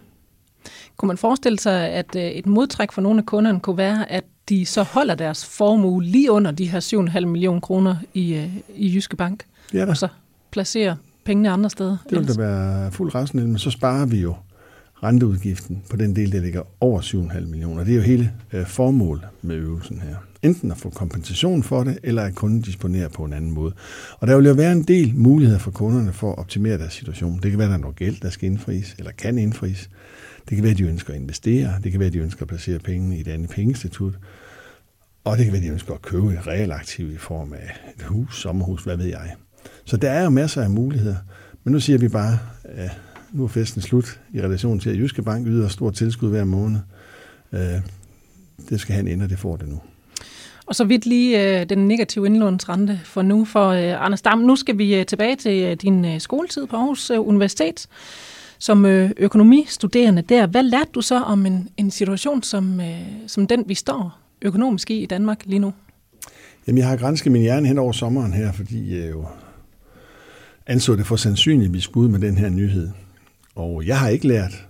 Kunne 0.96 1.06
man 1.06 1.16
forestille 1.18 1.58
sig, 1.58 1.88
at 1.88 2.16
øh, 2.16 2.22
et 2.22 2.46
modtræk 2.46 2.92
for 2.92 3.02
nogle 3.02 3.18
af 3.18 3.26
kunderne 3.26 3.60
kunne 3.60 3.76
være, 3.76 4.12
at 4.12 4.24
de 4.48 4.66
så 4.66 4.82
holder 4.82 5.14
deres 5.14 5.44
formue 5.46 6.02
lige 6.04 6.32
under 6.32 6.50
de 6.50 6.66
her 6.66 6.80
7,5 7.20 7.26
millioner 7.26 7.60
kroner 7.60 7.96
i, 8.14 8.34
øh, 8.34 8.56
i 8.76 8.94
Jyske 8.94 9.16
Bank, 9.16 9.44
Ja, 9.74 9.84
da. 9.84 9.90
og 9.90 9.96
så 9.96 10.08
placerer 10.50 10.96
pengene 11.24 11.50
andre 11.50 11.70
steder? 11.70 11.96
Det 12.10 12.18
vil 12.18 12.28
da 12.28 12.34
være 12.42 12.92
fuld 12.92 13.14
rationelt, 13.14 13.48
men 13.48 13.58
så 13.58 13.70
sparer 13.70 14.06
vi 14.06 14.20
jo 14.20 14.34
renteudgiften 15.02 15.82
på 15.90 15.96
den 15.96 16.16
del, 16.16 16.32
der 16.32 16.40
ligger 16.40 16.62
over 16.80 17.00
7,5 17.00 17.40
millioner. 17.40 17.84
Det 17.84 17.92
er 17.92 17.96
jo 17.96 18.02
hele 18.02 18.32
øh, 18.52 18.66
formålet 18.66 19.24
med 19.42 19.56
øvelsen 19.56 20.00
her. 20.00 20.16
Enten 20.42 20.70
at 20.70 20.76
få 20.76 20.90
kompensation 20.90 21.62
for 21.62 21.84
det, 21.84 21.98
eller 22.02 22.22
at 22.22 22.34
kunden 22.34 22.60
disponerer 22.60 23.08
på 23.08 23.24
en 23.24 23.32
anden 23.32 23.50
måde. 23.50 23.72
Og 24.18 24.26
der 24.26 24.36
vil 24.36 24.46
jo 24.46 24.52
være 24.52 24.72
en 24.72 24.82
del 24.82 25.12
muligheder 25.14 25.58
for 25.58 25.70
kunderne 25.70 26.12
for 26.12 26.32
at 26.32 26.38
optimere 26.38 26.78
deres 26.78 26.92
situation. 26.92 27.40
Det 27.42 27.50
kan 27.50 27.58
være, 27.58 27.66
at 27.66 27.70
der 27.70 27.76
er 27.76 27.80
noget 27.80 27.96
gæld, 27.96 28.20
der 28.22 28.30
skal 28.30 28.46
indfries, 28.46 28.94
eller 28.98 29.12
kan 29.12 29.38
indfries. 29.38 29.90
Det 30.48 30.56
kan 30.56 30.62
være, 30.62 30.72
at 30.72 30.78
de 30.78 30.84
ønsker 30.84 31.14
at 31.14 31.20
investere. 31.20 31.74
Det 31.84 31.92
kan 31.92 32.00
være, 32.00 32.06
at 32.06 32.12
de 32.12 32.18
ønsker 32.18 32.42
at 32.42 32.48
placere 32.48 32.78
pengene 32.78 33.16
i 33.16 33.20
et 33.20 33.28
andet 33.28 33.50
pengeinstitut. 33.50 34.14
Og 35.24 35.36
det 35.36 35.44
kan 35.44 35.52
være, 35.52 35.62
at 35.62 35.66
de 35.66 35.72
ønsker 35.72 35.94
at 35.94 36.02
købe 36.02 36.32
et 36.32 36.46
realaktiv 36.46 37.12
i 37.12 37.16
form 37.18 37.52
af 37.52 37.70
et 37.98 38.02
hus, 38.02 38.40
sommerhus, 38.40 38.84
hvad 38.84 38.96
ved 38.96 39.06
jeg. 39.06 39.34
Så 39.84 39.96
der 39.96 40.10
er 40.10 40.24
jo 40.24 40.30
masser 40.30 40.62
af 40.62 40.70
muligheder. 40.70 41.16
Men 41.64 41.72
nu 41.72 41.80
siger 41.80 41.98
vi 41.98 42.08
bare, 42.08 42.38
øh, 42.78 42.90
nu 43.32 43.44
er 43.44 43.48
festen 43.48 43.82
slut 43.82 44.20
i 44.32 44.40
relation 44.40 44.80
til, 44.80 44.90
at 44.90 44.96
Jyske 44.98 45.22
Bank 45.22 45.46
yder 45.46 45.68
stort 45.68 45.94
tilskud 45.94 46.30
hver 46.30 46.44
måned. 46.44 46.80
Øh, 47.52 47.60
Det 48.68 48.80
skal 48.80 49.00
en 49.00 49.08
ende, 49.08 49.24
og 49.24 49.30
det 49.30 49.38
får 49.38 49.56
det 49.56 49.68
nu. 49.68 49.80
Og 50.66 50.74
så 50.74 50.84
vidt 50.84 51.06
lige 51.06 51.60
øh, 51.60 51.68
den 51.68 51.88
negative 51.88 52.26
indlånsrente 52.26 53.00
for 53.04 53.22
nu 53.22 53.44
for 53.44 53.68
øh, 53.68 54.04
Anders 54.04 54.22
Dam. 54.22 54.38
Nu 54.38 54.56
skal 54.56 54.78
vi 54.78 54.94
øh, 54.94 55.06
tilbage 55.06 55.36
til 55.36 55.62
øh, 55.62 55.76
din 55.76 56.04
øh, 56.04 56.20
skoletid 56.20 56.66
på 56.66 56.76
Aarhus 56.76 57.10
øh, 57.10 57.28
Universitet. 57.28 57.86
Som 58.58 58.84
øh, 58.84 59.10
økonomistuderende 59.16 60.22
der, 60.22 60.46
hvad 60.46 60.62
lærte 60.62 60.90
du 60.94 61.00
så 61.00 61.20
om 61.20 61.46
en, 61.46 61.68
en 61.76 61.90
situation 61.90 62.42
som, 62.42 62.80
øh, 62.80 63.00
som 63.26 63.46
den, 63.46 63.64
vi 63.66 63.74
står 63.74 64.18
økonomisk 64.42 64.90
i 64.90 65.02
i 65.02 65.06
Danmark 65.06 65.42
lige 65.46 65.58
nu? 65.58 65.72
Jamen, 66.66 66.78
jeg 66.78 66.88
har 66.88 66.96
grænsket 66.96 67.32
min 67.32 67.42
hjerne 67.42 67.68
hen 67.68 67.78
over 67.78 67.92
sommeren 67.92 68.32
her, 68.32 68.52
fordi 68.52 69.00
jeg 69.00 69.10
jo 69.10 69.24
anså 70.66 70.96
det 70.96 71.06
for 71.06 71.16
sandsynligt, 71.16 71.68
at 71.68 71.74
vi 71.74 71.80
skulle 71.80 72.06
ud 72.06 72.12
med 72.12 72.20
den 72.28 72.38
her 72.38 72.48
nyhed. 72.48 72.90
Og 73.54 73.86
jeg 73.86 74.00
har 74.00 74.08
ikke 74.08 74.28
lært 74.28 74.68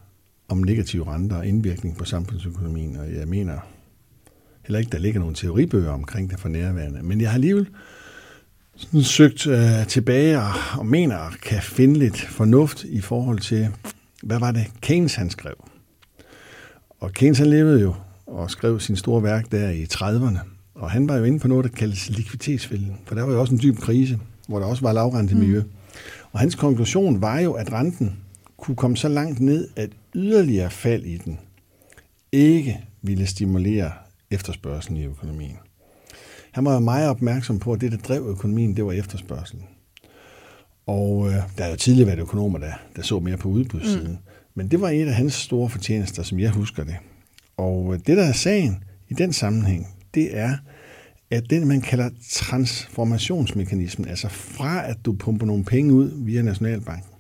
om 0.49 0.59
negative 0.59 1.15
renter 1.15 1.37
og 1.37 1.47
indvirkning 1.47 1.97
på 1.97 2.05
samfundsøkonomien, 2.05 2.97
og 2.97 3.15
jeg 3.15 3.29
mener 3.29 3.59
heller 4.63 4.79
ikke, 4.79 4.91
der 4.91 4.99
ligger 4.99 5.21
nogen 5.21 5.35
teoribøger 5.35 5.91
omkring 5.91 6.31
det 6.31 6.41
for 6.41 6.49
nærværende. 6.49 7.03
Men 7.03 7.21
jeg 7.21 7.31
har 7.31 7.35
alligevel 7.35 7.69
sådan 8.77 9.03
søgt 9.03 9.47
øh, 9.47 9.87
tilbage 9.89 10.39
og, 10.39 10.53
og 10.79 10.87
mener, 10.87 11.19
kan 11.43 11.63
finde 11.63 11.99
lidt 11.99 12.21
fornuft 12.21 12.85
i 12.85 13.01
forhold 13.01 13.39
til, 13.39 13.69
hvad 14.23 14.39
var 14.39 14.53
det 14.53 14.67
Keynes 14.81 15.15
han 15.15 15.31
skrev. 15.31 15.55
Og 17.01 17.13
Keynes 17.13 17.39
han 17.39 17.47
levede 17.47 17.81
jo 17.81 17.95
og 18.27 18.51
skrev 18.51 18.81
sin 18.81 18.97
store 18.97 19.23
værk 19.23 19.53
der 19.53 19.71
i 19.71 19.85
30'erne. 19.85 20.39
Og 20.75 20.91
han 20.91 21.09
var 21.09 21.17
jo 21.17 21.25
inde 21.25 21.39
på 21.39 21.49
noget, 21.49 21.65
der 21.65 21.71
kaldes 21.71 22.11
likviditetsfælden. 22.11 22.99
For 23.07 23.15
der 23.15 23.23
var 23.23 23.33
jo 23.33 23.41
også 23.41 23.55
en 23.55 23.61
dyb 23.63 23.77
krise, 23.79 24.19
hvor 24.49 24.59
der 24.59 24.67
også 24.67 24.83
var 24.83 24.93
lavrentet 24.93 25.37
miljø. 25.37 25.61
Mm. 25.61 25.71
Og 26.33 26.41
hans 26.41 26.55
konklusion 26.55 27.21
var 27.21 27.39
jo, 27.39 27.53
at 27.53 27.73
renten 27.73 28.17
kunne 28.63 28.77
komme 28.77 28.97
så 28.97 29.09
langt 29.09 29.41
ned, 29.41 29.69
at 29.77 29.91
yderligere 30.15 30.71
fald 30.71 31.05
i 31.05 31.17
den 31.17 31.39
ikke 32.33 32.85
ville 33.03 33.27
stimulere 33.27 33.93
efterspørgselen 34.31 34.97
i 34.97 35.05
økonomien. 35.05 35.57
Han 36.53 36.65
var 36.65 36.79
meget 36.79 37.09
opmærksom 37.09 37.59
på, 37.59 37.73
at 37.73 37.81
det, 37.81 37.93
der 37.93 37.99
drev 37.99 38.27
økonomien, 38.29 38.77
det 38.77 38.85
var 38.85 38.93
efterspørgselen. 38.93 39.65
Og 40.87 41.29
øh, 41.29 41.35
der 41.35 41.63
har 41.63 41.71
jo 41.71 41.77
tidligere 41.77 42.07
været 42.07 42.19
økonomer, 42.19 42.59
der, 42.59 42.73
der 42.97 43.03
så 43.03 43.21
mere 43.21 43.37
på 43.37 43.49
udbudssiden. 43.49 44.11
Mm. 44.13 44.19
Men 44.55 44.69
det 44.71 44.81
var 44.81 44.89
et 44.89 45.07
af 45.07 45.15
hans 45.15 45.35
store 45.35 45.69
fortjenester, 45.69 46.23
som 46.23 46.39
jeg 46.39 46.51
husker 46.51 46.85
det. 46.85 46.97
Og 47.57 47.95
øh, 47.95 48.01
det, 48.07 48.17
der 48.17 48.25
er 48.25 48.33
sagen 48.33 48.85
i 49.09 49.15
den 49.15 49.33
sammenhæng, 49.33 49.87
det 50.15 50.39
er, 50.39 50.57
at 51.31 51.51
det, 51.51 51.67
man 51.67 51.81
kalder 51.81 52.11
transformationsmekanismen, 52.31 54.09
altså 54.09 54.29
fra 54.29 54.91
at 54.91 54.97
du 55.05 55.13
pumper 55.13 55.47
nogle 55.47 55.65
penge 55.65 55.93
ud 55.93 56.13
via 56.17 56.43
Nationalbanken, 56.43 57.12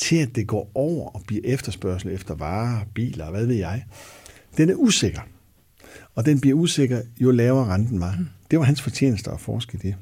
til 0.00 0.16
at 0.16 0.34
det 0.34 0.46
går 0.46 0.70
over 0.74 1.08
og 1.08 1.22
bliver 1.26 1.42
efterspørgsel 1.44 2.12
efter 2.12 2.34
varer, 2.34 2.84
biler, 2.94 3.30
hvad 3.30 3.46
ved 3.46 3.56
jeg, 3.56 3.84
den 4.56 4.70
er 4.70 4.74
usikker. 4.74 5.20
Og 6.14 6.26
den 6.26 6.40
bliver 6.40 6.56
usikker, 6.56 7.02
jo 7.20 7.30
lavere 7.30 7.74
renten 7.74 8.00
var. 8.00 8.18
Det 8.50 8.58
var 8.58 8.64
hans 8.64 8.82
fortjeneste 8.82 9.30
at 9.30 9.40
forske 9.40 9.78
i 9.82 9.86
det. 9.88 9.96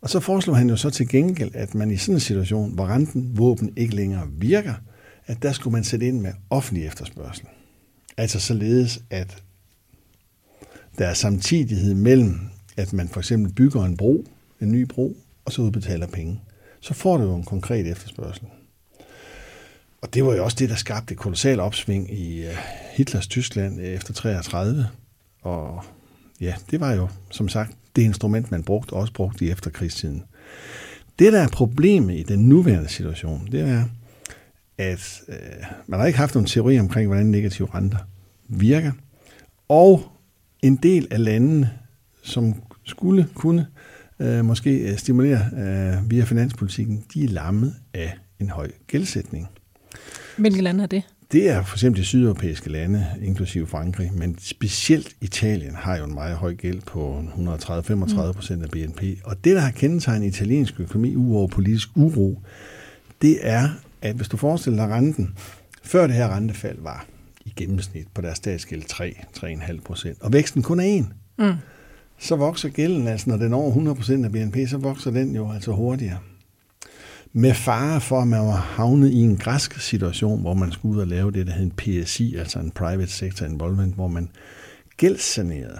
Og 0.00 0.10
så 0.10 0.20
foreslår 0.20 0.54
han 0.54 0.68
jo 0.68 0.76
så 0.76 0.90
til 0.90 1.08
gengæld, 1.08 1.50
at 1.54 1.74
man 1.74 1.90
i 1.90 1.96
sådan 1.96 2.14
en 2.14 2.20
situation, 2.20 2.74
hvor 2.74 2.86
renten, 2.86 3.38
våben 3.38 3.72
ikke 3.76 3.94
længere 3.94 4.28
virker, 4.30 4.74
at 5.26 5.42
der 5.42 5.52
skulle 5.52 5.72
man 5.72 5.84
sætte 5.84 6.08
ind 6.08 6.20
med 6.20 6.32
offentlig 6.50 6.86
efterspørgsel. 6.86 7.46
Altså 8.16 8.40
således, 8.40 9.02
at 9.10 9.42
der 10.98 11.06
er 11.06 11.14
samtidighed 11.14 11.94
mellem, 11.94 12.40
at 12.76 12.92
man 12.92 13.08
for 13.08 13.20
eksempel 13.20 13.52
bygger 13.52 13.84
en 13.84 13.96
bro, 13.96 14.26
en 14.60 14.72
ny 14.72 14.82
bro, 14.82 15.16
og 15.44 15.52
så 15.52 15.62
udbetaler 15.62 16.06
penge. 16.06 16.40
Så 16.80 16.94
får 16.94 17.16
du 17.16 17.24
jo 17.24 17.34
en 17.34 17.44
konkret 17.44 17.86
efterspørgsel. 17.86 18.46
Og 20.02 20.14
det 20.14 20.24
var 20.24 20.34
jo 20.34 20.44
også 20.44 20.56
det, 20.60 20.68
der 20.68 20.76
skabte 20.76 21.12
et 21.12 21.18
kolossalt 21.18 21.60
opsving 21.60 22.12
i 22.12 22.46
øh, 22.46 22.56
Hitlers 22.92 23.26
Tyskland 23.26 23.80
øh, 23.80 23.86
efter 23.86 24.12
33. 24.12 24.88
Og 25.42 25.84
ja, 26.40 26.54
det 26.70 26.80
var 26.80 26.92
jo, 26.92 27.08
som 27.30 27.48
sagt, 27.48 27.76
det 27.96 28.02
instrument, 28.02 28.50
man 28.50 28.62
brugte, 28.62 28.92
også 28.92 29.12
brugte 29.12 29.44
i 29.44 29.50
efterkrigstiden. 29.50 30.24
Det, 31.18 31.32
der 31.32 31.40
er 31.40 31.48
problemet 31.48 32.14
i 32.14 32.22
den 32.22 32.48
nuværende 32.48 32.88
situation, 32.88 33.48
det 33.52 33.60
er, 33.60 33.84
at 34.78 35.22
øh, 35.28 35.36
man 35.86 36.00
har 36.00 36.06
ikke 36.06 36.18
haft 36.18 36.34
nogen 36.34 36.46
teori 36.46 36.78
omkring, 36.78 37.06
hvordan 37.06 37.26
negative 37.26 37.68
renter 37.74 37.98
virker. 38.48 38.92
Og 39.68 40.12
en 40.62 40.76
del 40.76 41.08
af 41.10 41.24
landene, 41.24 41.70
som 42.22 42.54
skulle 42.84 43.28
kunne 43.34 43.66
øh, 44.20 44.44
måske 44.44 44.96
stimulere 44.96 45.50
øh, 45.56 46.10
via 46.10 46.24
finanspolitikken, 46.24 47.04
de 47.14 47.24
er 47.24 47.28
lammet 47.28 47.74
af 47.94 48.18
en 48.40 48.50
høj 48.50 48.70
gældsætning. 48.86 49.48
Hvilke 50.36 50.62
lande 50.62 50.82
er 50.82 50.86
det? 50.86 51.02
Det 51.32 51.50
er 51.50 51.62
for 51.62 51.76
eksempel 51.76 52.00
de 52.00 52.06
sydeuropæiske 52.06 52.70
lande, 52.70 53.06
inklusive 53.22 53.66
Frankrig, 53.66 54.12
men 54.14 54.38
specielt 54.38 55.16
Italien 55.20 55.74
har 55.74 55.96
jo 55.96 56.04
en 56.04 56.14
meget 56.14 56.36
høj 56.36 56.54
gæld 56.54 56.80
på 56.80 57.24
130-35 58.28 58.32
procent 58.32 58.62
af 58.62 58.70
BNP. 58.70 59.02
Og 59.24 59.44
det, 59.44 59.56
der 59.56 59.60
har 59.60 59.70
kendetegnet 59.70 60.26
italiensk 60.26 60.80
økonomi 60.80 61.16
uover 61.16 61.46
politisk 61.48 61.88
uro, 61.94 62.42
det 63.22 63.38
er, 63.40 63.68
at 64.02 64.16
hvis 64.16 64.28
du 64.28 64.36
forestiller 64.36 64.86
dig 64.86 64.94
renten, 64.94 65.34
før 65.82 66.06
det 66.06 66.16
her 66.16 66.36
rentefald 66.36 66.78
var 66.80 67.06
i 67.44 67.52
gennemsnit 67.56 68.06
på 68.14 68.22
deres 68.22 68.36
statsgæld 68.36 68.82
3-3,5 68.92 69.80
procent, 69.84 70.22
og 70.22 70.32
væksten 70.32 70.62
kun 70.62 70.80
er 70.80 70.84
1, 70.84 71.06
mm. 71.38 71.52
så 72.18 72.36
vokser 72.36 72.68
gælden, 72.68 73.08
altså 73.08 73.30
når 73.30 73.36
den 73.36 73.52
er 73.52 73.56
over 73.56 73.68
100 73.68 73.94
procent 73.96 74.24
af 74.24 74.32
BNP, 74.32 74.56
så 74.68 74.76
vokser 74.76 75.10
den 75.10 75.34
jo 75.34 75.52
altså 75.52 75.72
hurtigere 75.72 76.18
med 77.32 77.54
fare 77.54 78.00
for, 78.00 78.20
at 78.20 78.28
man 78.28 78.40
var 78.40 78.56
havnet 78.56 79.10
i 79.10 79.20
en 79.20 79.36
græsk 79.36 79.80
situation, 79.80 80.40
hvor 80.40 80.54
man 80.54 80.72
skulle 80.72 80.94
ud 80.96 81.00
og 81.00 81.06
lave 81.06 81.30
det, 81.30 81.46
der 81.46 81.52
hed 81.52 81.64
en 81.64 81.70
PSI, 81.70 82.36
altså 82.36 82.58
en 82.58 82.70
Private 82.70 83.12
Sector 83.12 83.46
Involvement, 83.46 83.94
hvor 83.94 84.08
man 84.08 84.28
gældssanerede 84.96 85.78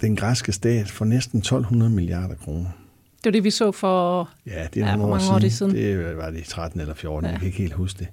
den 0.00 0.16
græske 0.16 0.52
stat 0.52 0.90
for 0.90 1.04
næsten 1.04 1.38
1200 1.38 1.90
milliarder 1.90 2.34
kroner. 2.34 2.70
Det 3.16 3.24
var 3.24 3.30
det, 3.30 3.44
vi 3.44 3.50
så 3.50 3.72
for, 3.72 4.30
ja, 4.46 4.66
det 4.74 4.82
er 4.82 4.86
ja, 4.86 4.96
nogle 4.96 5.10
mange 5.10 5.30
år 5.30 5.34
år 5.34 5.48
siden. 5.48 5.74
Det 5.74 6.16
var 6.16 6.30
det 6.30 6.40
i 6.40 6.44
13 6.44 6.80
eller 6.80 6.94
14, 6.94 7.24
ja. 7.24 7.30
jeg 7.30 7.38
kan 7.38 7.46
ikke 7.46 7.58
helt 7.58 7.72
huske 7.72 7.98
det. 7.98 8.08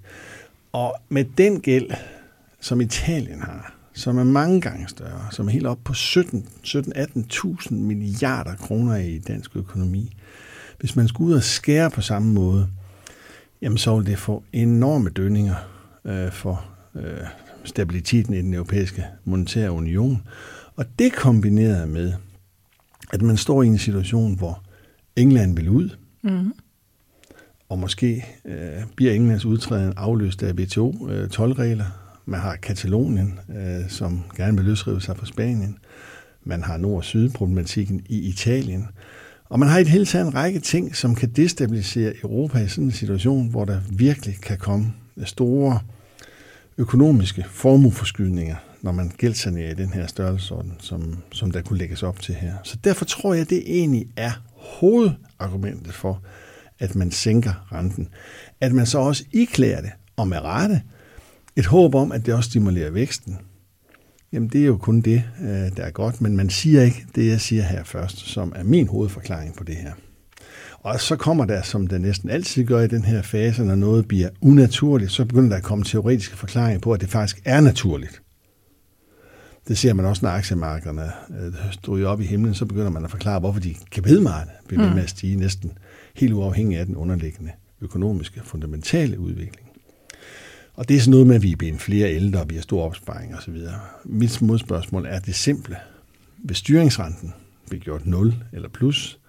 Og 0.72 0.96
med 1.10 1.26
den 1.38 1.62
gæld, 1.62 1.92
som 2.60 2.82
Italien 2.82 3.42
har, 3.42 3.76
som 3.94 4.18
er 4.18 4.24
mange 4.24 4.62
gange 4.62 4.88
større, 4.88 5.28
som 5.32 5.48
er 5.48 5.52
helt 5.52 5.68
op 5.68 5.80
på 5.84 5.94
17-18.000 5.94 7.74
milliarder 7.74 8.56
kroner 8.56 8.96
i 8.96 9.18
dansk 9.18 9.56
økonomi, 9.56 10.14
hvis 10.82 10.96
man 10.96 11.08
skulle 11.08 11.30
ud 11.30 11.36
og 11.36 11.44
skære 11.44 11.92
på 11.92 12.02
samme 12.02 12.34
måde, 12.34 12.68
jamen 13.62 13.78
så 13.78 13.96
ville 13.96 14.12
det 14.12 14.20
få 14.20 14.44
enorme 14.54 15.10
dønninger 15.10 15.56
øh, 16.06 16.32
for 16.32 16.66
øh, 16.96 17.28
stabiliteten 17.64 18.34
i 18.34 18.42
den 18.42 18.54
europæiske 18.54 19.06
monetære 19.26 19.72
union. 19.72 20.28
Og 20.76 20.86
det 21.00 21.14
kombineret 21.14 21.90
med, 21.90 22.14
at 23.14 23.22
man 23.22 23.38
står 23.38 23.64
i 23.64 23.68
en 23.68 23.78
situation, 23.78 24.38
hvor 24.38 24.64
England 25.16 25.56
vil 25.56 25.70
ud, 25.70 25.90
mm. 26.22 26.54
og 27.70 27.80
måske 27.80 28.26
øh, 28.46 28.84
bliver 28.96 29.14
Englands 29.14 29.46
udtræden 29.46 29.94
afløst 29.98 30.44
af 30.44 30.54
WTO-tolvregler. 30.54 31.86
Man 32.26 32.40
har 32.40 32.56
Katalonien, 32.56 33.40
øh, 33.50 33.90
som 33.90 34.24
gerne 34.38 34.58
vil 34.58 34.66
løsrive 34.66 35.02
sig 35.02 35.18
fra 35.18 35.26
Spanien. 35.26 35.78
Man 36.44 36.64
har 36.64 36.78
nord- 36.78 36.98
og 36.98 37.04
sydproblematikken 37.04 38.02
i 38.10 38.20
Italien. 38.20 38.88
Og 39.52 39.60
man 39.60 39.70
har 39.70 39.78
i 39.78 39.84
det 39.84 39.92
hele 39.92 40.06
taget 40.06 40.28
en 40.28 40.36
række 40.36 40.60
ting, 40.60 40.96
som 40.96 41.16
kan 41.16 41.30
destabilisere 41.30 42.14
Europa 42.24 42.60
i 42.60 42.68
sådan 42.68 42.84
en 42.84 42.92
situation, 42.92 43.50
hvor 43.50 43.66
der 43.66 43.80
virkelig 43.90 44.38
kan 44.42 44.58
komme 44.58 44.94
store 45.26 45.80
økonomiske 46.78 47.46
formueforskydninger, 47.50 48.56
når 48.82 48.92
man 48.92 49.12
gældsanerer 49.18 49.72
i 49.72 49.74
den 49.74 49.94
her 49.94 50.08
størrelsesorden, 50.08 50.74
som, 50.80 51.18
som 51.32 51.52
der 51.52 51.62
kunne 51.62 51.80
lægges 51.80 52.04
op 52.04 52.20
til 52.20 52.36
her. 52.36 52.54
Så 52.64 52.78
derfor 52.84 53.06
tror 53.06 53.34
jeg, 53.34 53.50
det 53.50 53.64
egentlig 53.66 54.08
er 54.16 54.32
hovedargumentet 54.56 55.94
for, 55.94 56.22
at 56.80 56.96
man 56.96 57.12
sænker 57.12 57.68
renten. 57.72 58.08
At 58.62 58.72
man 58.72 58.86
så 58.86 59.00
også 59.00 59.24
iklærer 59.32 59.82
det 59.82 59.92
og 60.18 60.28
med 60.28 60.40
rette, 60.40 60.82
et 61.56 61.66
håb 61.66 61.96
om, 61.96 62.12
at 62.12 62.26
det 62.26 62.34
også 62.34 62.50
stimulerer 62.50 62.92
væksten. 62.92 63.38
Jamen, 64.34 64.50
det 64.50 64.62
er 64.62 64.66
jo 64.66 64.78
kun 64.78 65.02
det, 65.02 65.24
øh, 65.42 65.48
der 65.48 65.84
er 65.84 65.92
godt, 65.92 66.22
men 66.22 66.38
man 66.38 66.50
siger 66.50 66.82
ikke 66.82 67.06
det, 67.16 67.28
jeg 67.28 67.42
siger 67.42 67.64
her 67.64 67.84
først, 67.84 68.18
som 68.18 68.54
er 68.56 68.64
min 68.64 68.88
hovedforklaring 68.88 69.56
på 69.56 69.64
det 69.64 69.76
her. 69.76 69.92
Og 70.80 71.02
så 71.02 71.16
kommer 71.16 71.46
der, 71.46 71.62
som 71.62 71.88
det 71.88 72.02
næsten 72.02 72.30
altid 72.30 72.66
gør 72.66 72.80
i 72.80 72.88
den 72.88 73.04
her 73.04 73.22
fase, 73.22 73.64
når 73.64 73.76
noget 73.76 74.08
bliver 74.08 74.30
unaturligt, 74.42 75.12
så 75.12 75.26
begynder 75.26 75.50
der 75.50 75.58
at 75.58 75.64
komme 75.64 75.84
teoretiske 75.84 76.38
forklaringer 76.38 76.80
på, 76.80 76.94
at 76.94 77.02
det 77.02 77.10
faktisk 77.10 77.42
er 77.46 77.62
naturligt. 77.62 78.22
Det 79.68 79.78
ser 79.78 79.94
man 79.94 80.06
også, 80.06 80.26
når 80.26 80.32
aktiemarkederne 80.32 81.12
øh, 81.30 81.54
stryger 81.72 82.08
op 82.08 82.22
i 82.22 82.26
himlen, 82.26 82.54
så 82.54 82.66
begynder 82.66 82.90
man 82.90 83.04
at 83.04 83.12
forklare, 83.12 83.40
hvorfor 83.40 83.60
de 83.60 83.76
kan 83.92 84.04
bliver 84.68 84.82
ved 84.82 84.94
med 84.94 85.04
at 85.04 85.10
stige 85.10 85.36
næsten 85.36 85.72
helt 86.16 86.34
uafhængig 86.34 86.78
af 86.78 86.86
den 86.86 86.96
underliggende 86.96 87.52
økonomiske, 87.82 88.42
fundamentale 88.44 89.20
udvikling. 89.20 89.71
Og 90.74 90.90
det 90.90 90.96
er 90.96 91.00
sådan 91.00 91.12
noget 91.12 91.28
med, 91.28 91.36
at 91.36 91.44
vi 91.44 91.52
er 91.52 91.56
blevet 91.56 91.82
flere 91.82 92.14
ældre, 92.14 92.40
og 92.40 92.50
vi 92.50 92.56
har 92.56 92.62
stor 92.62 92.84
opsparing 92.84 93.36
osv. 93.36 93.56
Mit 94.06 94.42
modspørgsmål 94.42 95.06
er 95.06 95.20
det 95.20 95.36
simple. 95.36 95.78
Hvis 96.38 96.58
styringsrenten 96.58 97.34
blev 97.70 97.82
gjort 97.82 98.06
0 98.06 98.34
eller 98.54 98.70
plus, 98.70 99.20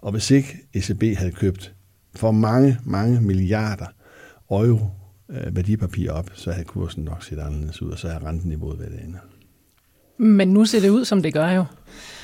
og 0.00 0.12
hvis 0.12 0.30
ikke 0.30 0.56
ECB 0.74 1.18
havde 1.18 1.32
købt 1.32 1.74
for 2.14 2.30
mange, 2.30 2.78
mange 2.84 3.20
milliarder 3.20 3.86
euro 4.50 4.90
øh, 5.30 5.56
værdipapir 5.56 6.12
op, 6.12 6.30
så 6.34 6.52
havde 6.52 6.64
kursen 6.64 7.04
nok 7.04 7.24
set 7.24 7.38
anderledes 7.38 7.82
ud, 7.82 7.90
og 7.90 7.98
så 7.98 8.08
havde 8.08 8.24
renteniveauet 8.24 8.78
været 8.78 9.00
andet. 9.04 9.20
Men 10.18 10.48
nu 10.48 10.64
ser 10.64 10.80
det 10.80 10.88
ud, 10.88 11.04
som 11.04 11.22
det 11.22 11.32
gør 11.32 11.50
jo. 11.50 11.64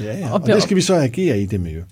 Ja, 0.00 0.18
ja. 0.18 0.32
og, 0.32 0.40
og 0.40 0.46
det 0.46 0.62
skal 0.62 0.76
vi 0.76 0.80
så 0.80 0.94
agere 0.94 1.40
i 1.40 1.46
det 1.46 1.60
miljø. 1.60 1.82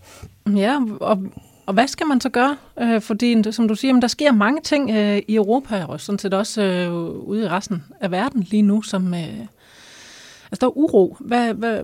Ja, 0.57 0.81
og, 1.01 1.23
og 1.67 1.75
hvad 1.75 1.89
skal 1.89 2.07
man 2.07 2.21
så 2.21 2.29
gøre? 2.29 2.57
Øh, 2.81 3.01
fordi, 3.01 3.53
som 3.53 3.69
du 3.69 3.75
siger, 3.75 4.01
der 4.01 4.09
sker 4.09 4.33
mange 4.33 4.61
ting 4.65 4.91
øh, 4.91 5.23
i 5.29 5.35
Europa, 5.35 5.85
og 5.85 6.01
sådan 6.01 6.19
set 6.19 6.35
også 6.35 6.63
øh, 6.63 6.95
ude 7.05 7.43
i 7.43 7.49
resten 7.49 7.85
af 8.01 8.11
verden 8.11 8.43
lige 8.43 8.63
nu, 8.63 8.83
som... 8.83 9.15
Øh, 9.15 9.39
altså, 10.51 10.59
der 10.61 10.67
er 10.67 10.77
uro. 10.77 11.17
Hvad, 11.21 11.55
hvad, 11.55 11.81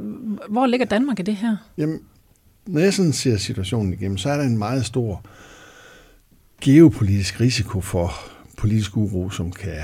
hvor 0.48 0.66
ligger 0.66 0.86
Danmark 0.86 1.20
i 1.20 1.22
det 1.22 1.36
her? 1.36 1.56
Jamen, 1.78 2.00
når 2.66 2.80
jeg 2.80 2.94
sådan 2.94 3.12
ser 3.12 3.36
situationen 3.36 3.92
igennem, 3.92 4.18
så 4.18 4.30
er 4.30 4.36
der 4.36 4.44
en 4.44 4.58
meget 4.58 4.86
stor 4.86 5.24
geopolitisk 6.60 7.40
risiko 7.40 7.80
for 7.80 8.12
politisk 8.56 8.96
uro, 8.96 9.30
som 9.30 9.52
kan 9.52 9.78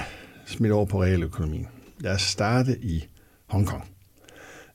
smitte 0.47 0.73
over 0.73 0.87
på 0.87 1.03
realøkonomien. 1.03 1.69
Lad 2.01 2.13
os 2.13 2.23
starte 2.23 2.79
i 2.83 3.05
Hongkong. 3.47 3.85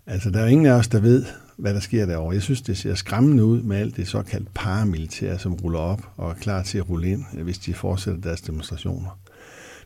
Altså, 0.08 0.30
der 0.30 0.40
er 0.40 0.48
ingen 0.48 0.66
af 0.66 0.74
os, 0.74 0.88
der 0.88 1.00
ved, 1.00 1.26
hvad 1.60 1.74
der 1.74 1.80
sker 1.80 2.06
derovre. 2.06 2.34
Jeg 2.34 2.42
synes, 2.42 2.62
det 2.62 2.78
ser 2.78 2.96
skræmmende 2.96 3.46
ud 3.46 3.62
med 3.62 3.78
alt 3.78 3.98
det 3.98 4.08
såkaldt 4.08 4.54
paramilitær, 4.54 5.38
som 5.38 5.54
ruller 5.54 5.80
op 5.80 6.02
og 6.18 6.30
er 6.30 6.36
klar 6.36 6.64
til 6.64 6.78
at 6.78 6.90
rulle 6.90 7.12
ind, 7.12 7.24
hvis 7.44 7.58
de 7.58 7.74
fortsætter 7.74 8.22
deres 8.22 8.42
demonstrationer. 8.42 9.20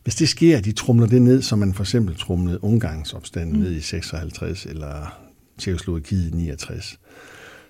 Hvis 0.03 0.15
det 0.15 0.29
sker, 0.29 0.57
at 0.57 0.65
de 0.65 0.71
trumler 0.71 1.07
det 1.07 1.21
ned, 1.21 1.41
som 1.41 1.59
man 1.59 1.73
for 1.73 1.83
eksempel 1.83 2.15
trumlede 2.15 2.63
Ungarnsopstanden 2.63 3.55
mm. 3.55 3.61
ned 3.61 3.71
i 3.71 3.81
56 3.81 4.65
eller 4.65 5.19
Tjekoslovakiet 5.57 6.33
i 6.33 6.35
69, 6.35 6.99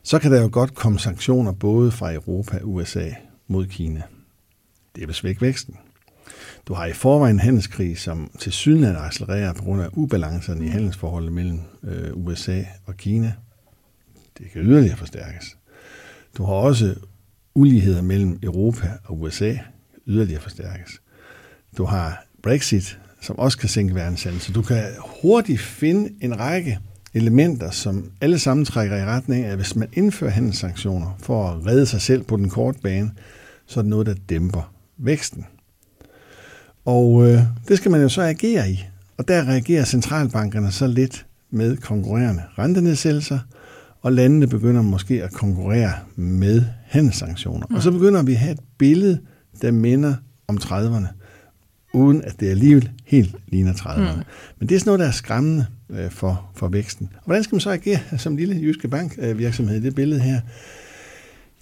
så 0.04 0.20
kan 0.20 0.32
der 0.32 0.42
jo 0.42 0.50
godt 0.52 0.76
komme 0.76 1.00
sanktioner 1.00 1.52
både 1.52 1.92
fra 1.92 2.14
Europa 2.14 2.58
og 2.58 2.74
USA 2.74 3.10
mod 3.48 3.66
Kina. 3.66 4.02
Det 4.96 5.08
vil 5.08 5.16
svække 5.16 5.42
væksten. 5.42 5.76
Du 6.68 6.74
har 6.74 6.86
i 6.86 6.94
forvejen 6.94 7.36
en 7.36 7.40
handelskrig, 7.40 8.00
som 8.00 8.32
til 8.40 8.52
syden 8.52 8.84
accelererer 8.84 9.54
på 9.54 9.64
grund 9.64 9.82
af 9.82 9.90
ubalancerne 9.94 10.66
i 10.66 10.68
handelsforholdet 10.68 11.34
mellem 11.34 11.60
øh, 11.84 12.12
USA 12.14 12.64
og 12.86 12.98
Kina. 12.98 13.34
Det 14.38 14.52
kan 14.54 14.62
yderligere 14.62 14.98
forstærkes. 14.98 15.58
Du 16.38 16.44
har 16.44 16.54
også 16.54 16.96
uligheder 17.56 18.02
mellem 18.02 18.40
Europa 18.44 18.92
og 19.06 19.22
USA, 19.22 19.56
yderligere 20.08 20.42
forstærkes. 20.42 21.02
Du 21.78 21.86
har 21.86 22.26
Brexit, 22.44 23.00
som 23.22 23.40
også 23.40 23.58
kan 23.58 23.70
sænke 23.70 23.96
verdenshandel. 23.96 24.42
Så 24.42 24.52
du 24.52 24.62
kan 24.62 24.84
hurtigt 25.22 25.62
finde 25.62 26.10
en 26.22 26.40
række 26.40 26.80
elementer, 27.14 27.72
som 27.72 28.12
alle 28.22 28.40
sammen 28.40 28.66
trækker 28.66 28.98
i 28.98 29.06
retning 29.06 29.46
af, 29.46 29.50
at 29.50 29.56
hvis 29.56 29.76
man 29.76 29.90
indfører 29.94 30.32
handelssanktioner 30.32 31.18
for 31.20 31.50
at 31.50 31.66
redde 31.66 31.86
sig 31.86 32.02
selv 32.02 32.24
på 32.24 32.38
den 32.38 32.50
korte 32.50 32.80
bane, 32.80 33.12
så 33.66 33.80
er 33.80 33.82
det 33.82 33.90
noget, 33.90 34.08
der 34.08 34.16
dæmper 34.30 34.74
væksten. 34.98 35.46
Og 36.86 37.30
øh, 37.30 37.40
det 37.68 37.78
skal 37.78 37.92
man 37.92 38.02
jo 38.02 38.10
så 38.10 38.22
agere 38.22 38.70
i. 38.70 38.86
Og 39.18 39.28
der 39.28 39.48
reagerer 39.48 39.86
centralbankerne 39.86 40.72
så 40.72 40.88
lidt 40.88 41.26
med 41.50 41.78
konkurrerende 41.78 42.44
rentenedsættelser, 42.58 43.40
og 44.04 44.14
landene 44.14 44.48
begynder 44.48 44.82
måske 44.82 45.24
at 45.24 45.34
konkurrere 45.34 45.94
med 46.16 46.64
handelssanktioner. 46.86 47.68
Mm. 47.70 47.76
Og 47.76 47.82
så 47.82 47.92
begynder 47.92 48.24
vi 48.24 48.32
at 48.32 48.38
have 48.38 48.52
et 48.52 48.60
billede, 48.78 49.20
der 49.62 49.72
minder 49.72 50.16
om 50.48 50.58
30'erne, 50.58 51.08
uden 51.94 52.22
at 52.22 52.40
det 52.40 52.50
alligevel 52.50 52.92
helt 53.06 53.36
ligner 53.48 53.74
30'erne. 53.74 54.16
Mm. 54.16 54.24
Men 54.60 54.70
det 54.70 54.76
er 54.76 54.80
sådan 54.80 54.90
noget, 54.90 55.00
der 55.00 55.08
er 55.08 55.12
skræmmende 55.12 55.66
øh, 55.90 56.12
for, 56.12 56.52
for 56.56 56.68
væksten. 56.68 57.10
Og 57.16 57.26
hvordan 57.26 57.44
skal 57.44 57.56
man 57.56 57.60
så 57.60 57.70
agere 57.70 58.00
som 58.18 58.38
lille 58.38 58.56
jyske 58.56 58.88
bankvirksomhed 58.88 59.78
i 59.78 59.82
det 59.82 59.96
billede 59.96 60.22
her? 60.22 60.42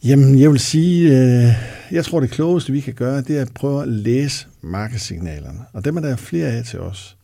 Jamen, 0.04 0.39
jeg 0.39 0.51
vil 0.51 0.60
sige, 0.60 1.10
øh, 1.12 1.54
jeg 1.91 2.06
tror, 2.06 2.19
det 2.19 2.32
klogeste, 2.32 2.71
vi 2.71 2.80
kan 2.80 2.93
gøre, 2.93 3.21
det 3.21 3.38
er 3.38 3.41
at 3.41 3.51
prøve 3.54 3.82
at 3.82 3.88
læse 3.88 4.47
markedssignalerne. 4.62 5.60
Og 5.73 5.86
dem 5.86 5.97
er 5.97 6.01
der 6.01 6.15
flere 6.15 6.47
af 6.47 6.63
til 6.63 6.80
os. 6.80 7.17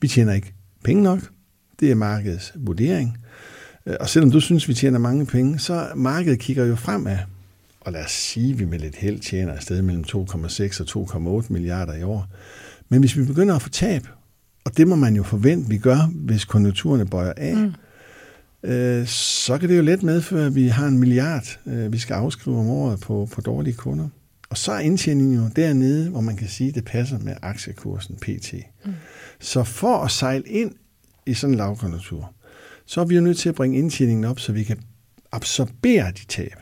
Vi 0.00 0.08
tjener 0.08 0.32
ikke 0.32 0.52
penge 0.84 1.02
nok. 1.02 1.30
Det 1.80 1.90
er 1.90 1.94
markedets 1.94 2.52
vurdering. 2.56 3.18
Øh, 3.86 3.96
og 4.00 4.08
selvom 4.08 4.30
du 4.30 4.40
synes, 4.40 4.68
vi 4.68 4.74
tjener 4.74 4.98
mange 4.98 5.26
penge, 5.26 5.58
så 5.58 5.86
markedet 5.94 6.38
kigger 6.38 6.64
jo 6.64 6.76
fremad. 6.76 7.18
Og 7.80 7.92
lad 7.92 8.04
os 8.04 8.10
sige, 8.10 8.52
at 8.52 8.58
vi 8.58 8.64
med 8.64 8.78
lidt 8.78 8.96
held 8.96 9.20
tjener 9.20 9.54
et 9.54 9.62
sted 9.62 9.82
mellem 9.82 10.04
2,6 10.08 10.96
og 10.96 11.40
2,8 11.42 11.46
milliarder 11.52 11.94
i 11.94 12.02
år. 12.02 12.26
Men 12.88 13.00
hvis 13.00 13.16
vi 13.16 13.24
begynder 13.24 13.54
at 13.56 13.62
få 13.62 13.68
tab, 13.68 14.06
og 14.64 14.76
det 14.76 14.88
må 14.88 14.96
man 14.96 15.16
jo 15.16 15.22
forvente, 15.22 15.68
vi 15.68 15.78
gør, 15.78 16.10
hvis 16.14 16.44
konjunkturerne 16.44 17.06
bøjer 17.06 17.32
af, 17.36 17.56
mm 17.56 17.72
øh, 18.62 19.06
så 19.06 19.58
kan 19.58 19.68
det 19.68 19.76
jo 19.76 19.82
let 19.82 20.02
medføre, 20.02 20.46
at 20.46 20.54
vi 20.54 20.68
har 20.68 20.86
en 20.86 20.98
milliard, 20.98 21.58
øh, 21.66 21.92
vi 21.92 21.98
skal 21.98 22.14
afskrive 22.14 22.58
om 22.58 22.68
året 22.68 23.00
på, 23.00 23.28
på 23.32 23.40
dårlige 23.40 23.74
kunder. 23.74 24.08
Og 24.50 24.58
så 24.58 24.72
er 24.72 24.78
indtjeningen 24.78 25.34
jo 25.34 25.48
dernede, 25.56 26.10
hvor 26.10 26.20
man 26.20 26.36
kan 26.36 26.48
sige, 26.48 26.68
at 26.68 26.74
det 26.74 26.84
passer 26.84 27.18
med 27.18 27.34
aktiekursen 27.42 28.16
PT. 28.16 28.54
Mm. 28.84 28.92
Så 29.40 29.64
for 29.64 29.96
at 29.96 30.10
sejle 30.10 30.44
ind 30.46 30.72
i 31.26 31.34
sådan 31.34 31.54
en 31.54 31.58
lavkonjunktur, 31.58 32.32
så 32.92 33.00
er 33.00 33.04
vi 33.04 33.14
jo 33.14 33.20
nødt 33.20 33.38
til 33.38 33.48
at 33.48 33.54
bringe 33.54 33.78
indtjeningen 33.78 34.24
op, 34.24 34.40
så 34.40 34.52
vi 34.52 34.62
kan 34.62 34.78
absorbere 35.32 36.10
de 36.10 36.24
tab. 36.28 36.56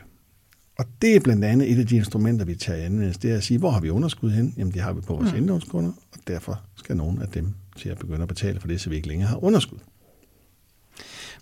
Og 0.77 0.85
det 1.01 1.15
er 1.15 1.19
blandt 1.19 1.45
andet 1.45 1.71
et 1.71 1.79
af 1.79 1.87
de 1.87 1.95
instrumenter, 1.95 2.45
vi 2.45 2.55
tager 2.55 2.79
i 2.79 2.85
anvendelse. 2.85 3.19
Det 3.21 3.31
er 3.31 3.37
at 3.37 3.43
sige, 3.43 3.57
hvor 3.57 3.69
har 3.69 3.79
vi 3.79 3.89
underskud 3.89 4.31
hen? 4.31 4.53
Jamen 4.57 4.73
det 4.73 4.81
har 4.81 4.93
vi 4.93 5.01
på 5.01 5.15
vores 5.15 5.31
mm. 5.31 5.37
indlånskunder, 5.37 5.91
og 6.11 6.19
derfor 6.27 6.61
skal 6.75 6.97
nogen 6.97 7.21
af 7.21 7.27
dem 7.27 7.53
til 7.77 7.89
at 7.89 7.97
begynde 7.97 8.21
at 8.21 8.27
betale 8.27 8.59
for 8.59 8.67
det, 8.67 8.81
så 8.81 8.89
vi 8.89 8.95
ikke 8.95 9.07
længere 9.07 9.29
har 9.29 9.43
underskud. 9.43 9.77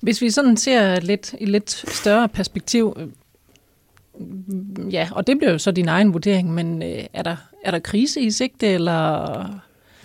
Hvis 0.01 0.21
vi 0.21 0.29
sådan 0.29 0.57
ser 0.57 0.99
lidt 0.99 1.35
i 1.39 1.45
lidt 1.45 1.71
større 1.71 2.29
perspektiv, 2.29 2.97
øh, 2.99 4.93
ja, 4.93 5.09
og 5.11 5.27
det 5.27 5.37
bliver 5.37 5.51
jo 5.51 5.57
så 5.57 5.71
din 5.71 5.87
egen 5.87 6.13
vurdering, 6.13 6.53
men 6.53 6.83
øh, 6.83 7.03
er, 7.13 7.23
der, 7.23 7.35
er 7.65 7.71
der 7.71 7.79
krise 7.79 8.21
i 8.21 8.31
sigte, 8.31 8.67
eller... 8.67 8.91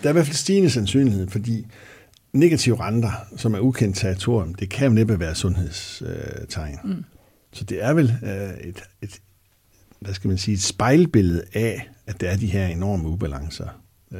Der 0.03 0.09
er 0.09 0.09
i 0.09 0.13
hvert 0.13 0.25
fald 0.25 0.35
stigende 0.35 0.69
sandsynlighed, 0.69 1.27
fordi 1.27 1.65
negative 2.35 2.79
renter, 2.79 3.11
som 3.37 3.53
er 3.53 3.59
ukendt 3.59 3.97
territorium, 3.97 4.53
det 4.53 4.69
kan 4.69 4.87
jo 4.87 4.93
næppe 4.93 5.19
være 5.19 5.35
sundhedstegn. 5.35 6.79
Mm. 6.83 7.03
Så 7.51 7.63
det 7.63 7.83
er 7.83 7.93
vel 7.93 8.13
øh, 8.23 8.67
et, 8.69 8.83
et, 9.01 9.21
hvad 9.99 10.13
skal 10.13 10.27
man 10.27 10.37
sige, 10.37 10.55
et 10.55 10.61
spejlbillede 10.61 11.43
af, 11.53 11.89
at 12.07 12.21
der 12.21 12.29
er 12.29 12.37
de 12.37 12.47
her 12.47 12.67
enorme 12.67 13.09
ubalancer 13.09 13.67
øh, 14.11 14.19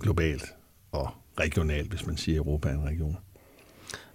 globalt 0.00 0.44
og 0.92 1.10
regionalt, 1.40 1.90
hvis 1.90 2.06
man 2.06 2.16
siger, 2.16 2.40
at 2.40 2.46
Europa 2.46 2.68
er 2.68 2.74
en 2.74 2.84
region. 2.84 3.16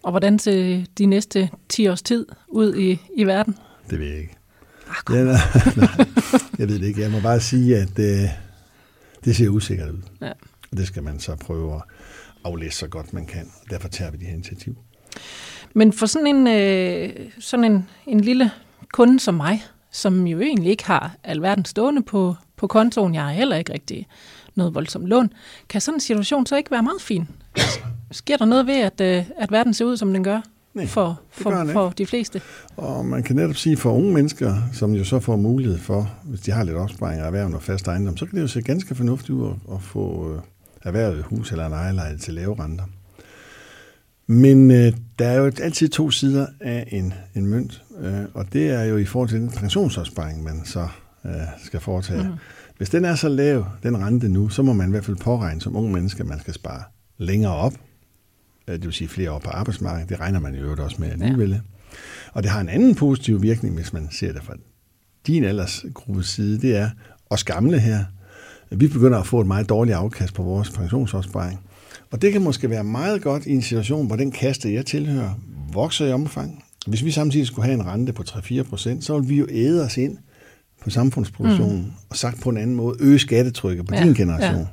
Og 0.03 0.11
hvordan 0.11 0.39
ser 0.39 0.85
de 0.97 1.05
næste 1.05 1.49
10 1.69 1.87
års 1.87 2.01
tid 2.01 2.25
ud 2.47 2.75
i, 2.75 2.99
i 3.17 3.23
verden? 3.23 3.55
Det 3.89 3.99
ved 3.99 4.07
jeg 4.07 4.17
ikke. 4.17 4.35
Ah, 4.89 5.15
ja, 5.15 5.23
nej, 5.23 5.35
nej, 5.77 6.05
jeg 6.59 6.67
ved 6.67 6.79
det 6.79 6.87
ikke. 6.87 7.01
Jeg 7.01 7.11
må 7.11 7.19
bare 7.19 7.39
sige, 7.39 7.77
at 7.77 7.97
det, 7.97 8.23
øh, 8.23 8.29
det 9.25 9.35
ser 9.35 9.49
usikkert 9.49 9.89
ud. 9.89 10.01
Ja. 10.21 10.31
Og 10.71 10.77
det 10.77 10.87
skal 10.87 11.03
man 11.03 11.19
så 11.19 11.35
prøve 11.35 11.75
at 11.75 11.81
aflæse 12.43 12.77
så 12.77 12.87
godt 12.87 13.13
man 13.13 13.25
kan. 13.25 13.51
Og 13.63 13.69
derfor 13.69 13.87
tager 13.87 14.11
vi 14.11 14.17
de 14.17 14.25
her 14.25 14.33
initiativ. 14.33 14.75
Men 15.73 15.93
for 15.93 16.05
sådan 16.05 16.27
en, 16.27 16.47
øh, 16.47 17.29
sådan 17.39 17.71
en, 17.71 17.89
en 18.07 18.19
lille 18.19 18.51
kunde 18.93 19.19
som 19.19 19.33
mig, 19.33 19.63
som 19.91 20.27
jo 20.27 20.39
egentlig 20.39 20.71
ikke 20.71 20.85
har 20.85 21.15
alverden 21.23 21.65
stående 21.65 22.03
på, 22.03 22.35
på 22.55 22.67
kontoen, 22.67 23.15
jeg 23.15 23.23
har 23.23 23.31
heller 23.31 23.55
ikke 23.55 23.73
rigtig 23.73 24.07
noget 24.55 24.75
voldsomt 24.75 25.07
lån, 25.07 25.33
kan 25.69 25.81
sådan 25.81 25.95
en 25.95 25.99
situation 25.99 26.45
så 26.45 26.57
ikke 26.57 26.71
være 26.71 26.83
meget 26.83 27.01
fin? 27.01 27.27
Sker 28.11 28.37
der 28.37 28.45
noget 28.45 28.67
ved, 28.67 28.81
at, 28.81 29.01
øh, 29.01 29.25
at 29.37 29.51
verden 29.51 29.73
ser 29.73 29.85
ud, 29.85 29.97
som 29.97 30.13
den 30.13 30.23
gør? 30.23 30.41
Nej, 30.73 30.87
for, 30.87 31.21
for, 31.29 31.65
for 31.73 31.89
de 31.89 32.05
fleste. 32.05 32.41
Og 32.77 33.05
man 33.05 33.23
kan 33.23 33.35
netop 33.35 33.55
sige, 33.55 33.77
for 33.77 33.91
unge 33.91 34.13
mennesker, 34.13 34.55
som 34.73 34.93
jo 34.93 35.03
så 35.03 35.19
får 35.19 35.35
mulighed 35.35 35.77
for, 35.77 36.11
hvis 36.23 36.39
de 36.39 36.51
har 36.51 36.63
lidt 36.63 36.77
opsparing 36.77 37.21
af 37.21 37.25
erhverv 37.25 37.53
og 37.53 37.63
fast 37.63 37.87
ejendom, 37.87 38.17
så 38.17 38.25
kan 38.25 38.35
det 38.35 38.41
jo 38.41 38.47
se 38.47 38.61
ganske 38.61 38.95
fornuftigt 38.95 39.29
ud 39.29 39.47
at, 39.47 39.75
at 39.75 39.81
få 39.81 40.33
øh, 40.33 40.41
erhvervet 40.89 41.23
hus 41.23 41.51
eller 41.51 41.65
en 41.65 41.73
ejerlejlighed 41.73 42.19
til 42.19 42.33
lave 42.33 42.63
renter. 42.63 42.83
Men 44.27 44.71
øh, 44.71 44.93
der 45.19 45.27
er 45.27 45.35
jo 45.35 45.51
altid 45.61 45.89
to 45.89 46.11
sider 46.11 46.47
af 46.59 46.87
en, 46.91 47.13
en 47.35 47.47
mønt, 47.47 47.83
øh, 47.99 48.21
og 48.33 48.53
det 48.53 48.69
er 48.69 48.83
jo 48.83 48.97
i 48.97 49.05
forhold 49.05 49.29
til 49.29 49.39
den 49.39 49.49
pensionsopsparing, 49.49 50.43
man 50.43 50.65
så 50.65 50.87
øh, 51.25 51.31
skal 51.63 51.79
foretage. 51.79 52.23
Mm. 52.23 52.33
Hvis 52.77 52.89
den 52.89 53.05
er 53.05 53.15
så 53.15 53.29
lav, 53.29 53.65
den 53.83 53.97
rente 53.97 54.29
nu, 54.29 54.49
så 54.49 54.61
må 54.61 54.73
man 54.73 54.89
i 54.89 54.91
hvert 54.91 55.05
fald 55.05 55.17
påregne 55.17 55.61
som 55.61 55.75
unge 55.75 55.93
menneske, 55.93 56.19
at 56.19 56.27
man 56.27 56.39
skal 56.39 56.53
spare 56.53 56.83
længere 57.17 57.53
op. 57.53 57.73
Øh, 58.67 58.73
det 58.73 58.85
vil 58.85 58.93
sige 58.93 59.07
flere 59.07 59.31
år 59.31 59.39
på 59.39 59.49
arbejdsmarkedet. 59.49 60.09
Det 60.09 60.19
regner 60.19 60.39
man 60.39 60.55
i 60.55 60.57
øvrigt 60.57 60.81
også 60.81 60.95
med 60.99 61.11
alligevel. 61.11 61.49
Ja. 61.49 61.59
Og 62.33 62.43
det 62.43 62.51
har 62.51 62.61
en 62.61 62.69
anden 62.69 62.95
positiv 62.95 63.41
virkning, 63.41 63.75
hvis 63.75 63.93
man 63.93 64.07
ser 64.11 64.33
det 64.33 64.43
fra 64.43 64.53
din 65.27 65.43
aldersgruppes 65.43 66.27
side. 66.29 66.61
Det 66.61 66.75
er 66.75 66.89
os 67.29 67.43
gamle 67.43 67.79
her. 67.79 68.05
Vi 68.71 68.87
begynder 68.87 69.19
at 69.19 69.27
få 69.27 69.41
et 69.41 69.47
meget 69.47 69.69
dårligt 69.69 69.95
afkast 69.95 70.33
på 70.33 70.43
vores 70.43 70.69
pensionsopsparing. 70.69 71.59
Og 72.11 72.21
det 72.21 72.31
kan 72.31 72.41
måske 72.41 72.69
være 72.69 72.83
meget 72.83 73.21
godt 73.21 73.45
i 73.45 73.51
en 73.51 73.61
situation, 73.61 74.07
hvor 74.07 74.15
den 74.15 74.31
kaste, 74.31 74.73
jeg 74.73 74.85
tilhører, 74.85 75.33
vokser 75.73 76.05
i 76.05 76.11
omfang. 76.11 76.63
Hvis 76.87 77.05
vi 77.05 77.11
samtidig 77.11 77.47
skulle 77.47 77.65
have 77.65 77.73
en 77.73 77.85
rente 77.85 78.13
på 78.13 78.23
3-4 78.23 78.63
procent, 78.63 79.03
så 79.03 79.19
vil 79.19 79.29
vi 79.29 79.35
jo 79.35 79.47
æde 79.49 79.85
os 79.85 79.97
ind 79.97 80.17
på 80.83 80.89
samfundsproduktionen, 80.89 81.81
mm. 81.81 81.91
og 82.09 82.15
sagt 82.15 82.41
på 82.41 82.49
en 82.49 82.57
anden 82.57 82.75
måde, 82.75 82.97
øge 82.99 83.19
skattetrykket 83.19 83.87
på 83.87 83.95
ja, 83.95 84.03
din 84.03 84.13
generation. 84.13 84.59
Ja. 84.59 84.67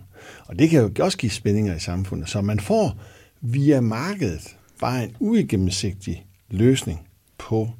Og 0.46 0.58
det 0.58 0.70
kan 0.70 0.80
jo 0.82 1.04
også 1.04 1.18
give 1.18 1.30
spændinger 1.30 1.76
i 1.76 1.80
samfundet. 1.80 2.28
Så 2.28 2.40
man 2.40 2.60
får 2.60 3.00
via 3.40 3.80
markedet 3.80 4.56
bare 4.80 5.04
en 5.04 5.16
uigennemsigtig 5.20 6.26
løsning 6.50 7.00
på 7.38 7.70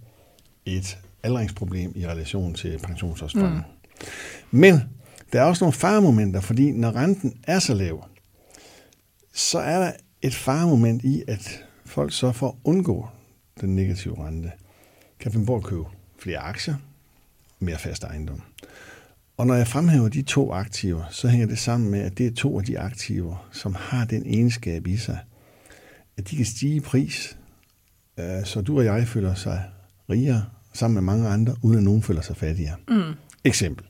et 0.66 0.98
aldringsproblem 1.22 1.92
i 1.94 2.06
relation 2.06 2.54
til 2.54 2.78
pensionsopsparing. 2.82 3.56
Mm. 3.56 3.62
Men 4.50 4.80
der 5.32 5.40
er 5.40 5.44
også 5.44 5.64
nogle 5.64 5.72
faremomenter, 5.72 6.40
fordi 6.40 6.72
når 6.72 6.96
renten 6.96 7.34
er 7.42 7.58
så 7.58 7.74
lav, 7.74 8.04
så 9.34 9.58
er 9.58 9.78
der 9.78 9.92
et 10.22 10.34
faremoment 10.34 11.04
i, 11.04 11.22
at 11.28 11.64
folk 11.84 12.12
så 12.12 12.32
for 12.32 12.48
at 12.48 12.54
undgå 12.64 13.08
den 13.60 13.76
negative 13.76 14.26
rente, 14.26 14.52
kan 15.20 15.32
finde 15.32 15.46
på 15.46 15.56
at 15.56 15.62
købe 15.62 15.84
flere 16.18 16.38
aktier, 16.38 16.74
mere 17.60 17.78
fast 17.78 18.04
ejendom. 18.04 18.42
Og 19.36 19.46
når 19.46 19.54
jeg 19.54 19.68
fremhæver 19.68 20.08
de 20.08 20.22
to 20.22 20.52
aktiver, 20.52 21.04
så 21.10 21.28
hænger 21.28 21.46
det 21.46 21.58
sammen 21.58 21.90
med, 21.90 22.00
at 22.00 22.18
det 22.18 22.26
er 22.26 22.34
to 22.34 22.58
af 22.58 22.64
de 22.64 22.78
aktiver, 22.78 23.48
som 23.52 23.74
har 23.74 24.04
den 24.04 24.26
egenskab 24.26 24.86
i 24.86 24.96
sig, 24.96 25.18
at 26.16 26.30
de 26.30 26.36
kan 26.36 26.44
stige 26.44 26.74
i 26.74 26.80
pris, 26.80 27.38
øh, 28.18 28.44
så 28.44 28.60
du 28.60 28.78
og 28.78 28.84
jeg 28.84 29.08
føler 29.08 29.34
sig 29.34 29.64
rigere 30.10 30.44
sammen 30.72 30.94
med 30.94 31.02
mange 31.02 31.28
andre, 31.28 31.56
uden 31.62 31.78
at 31.78 31.84
nogen 31.84 32.02
føler 32.02 32.20
sig 32.20 32.36
fattigere. 32.36 32.76
Mm. 32.88 33.14
Eksempel. 33.44 33.86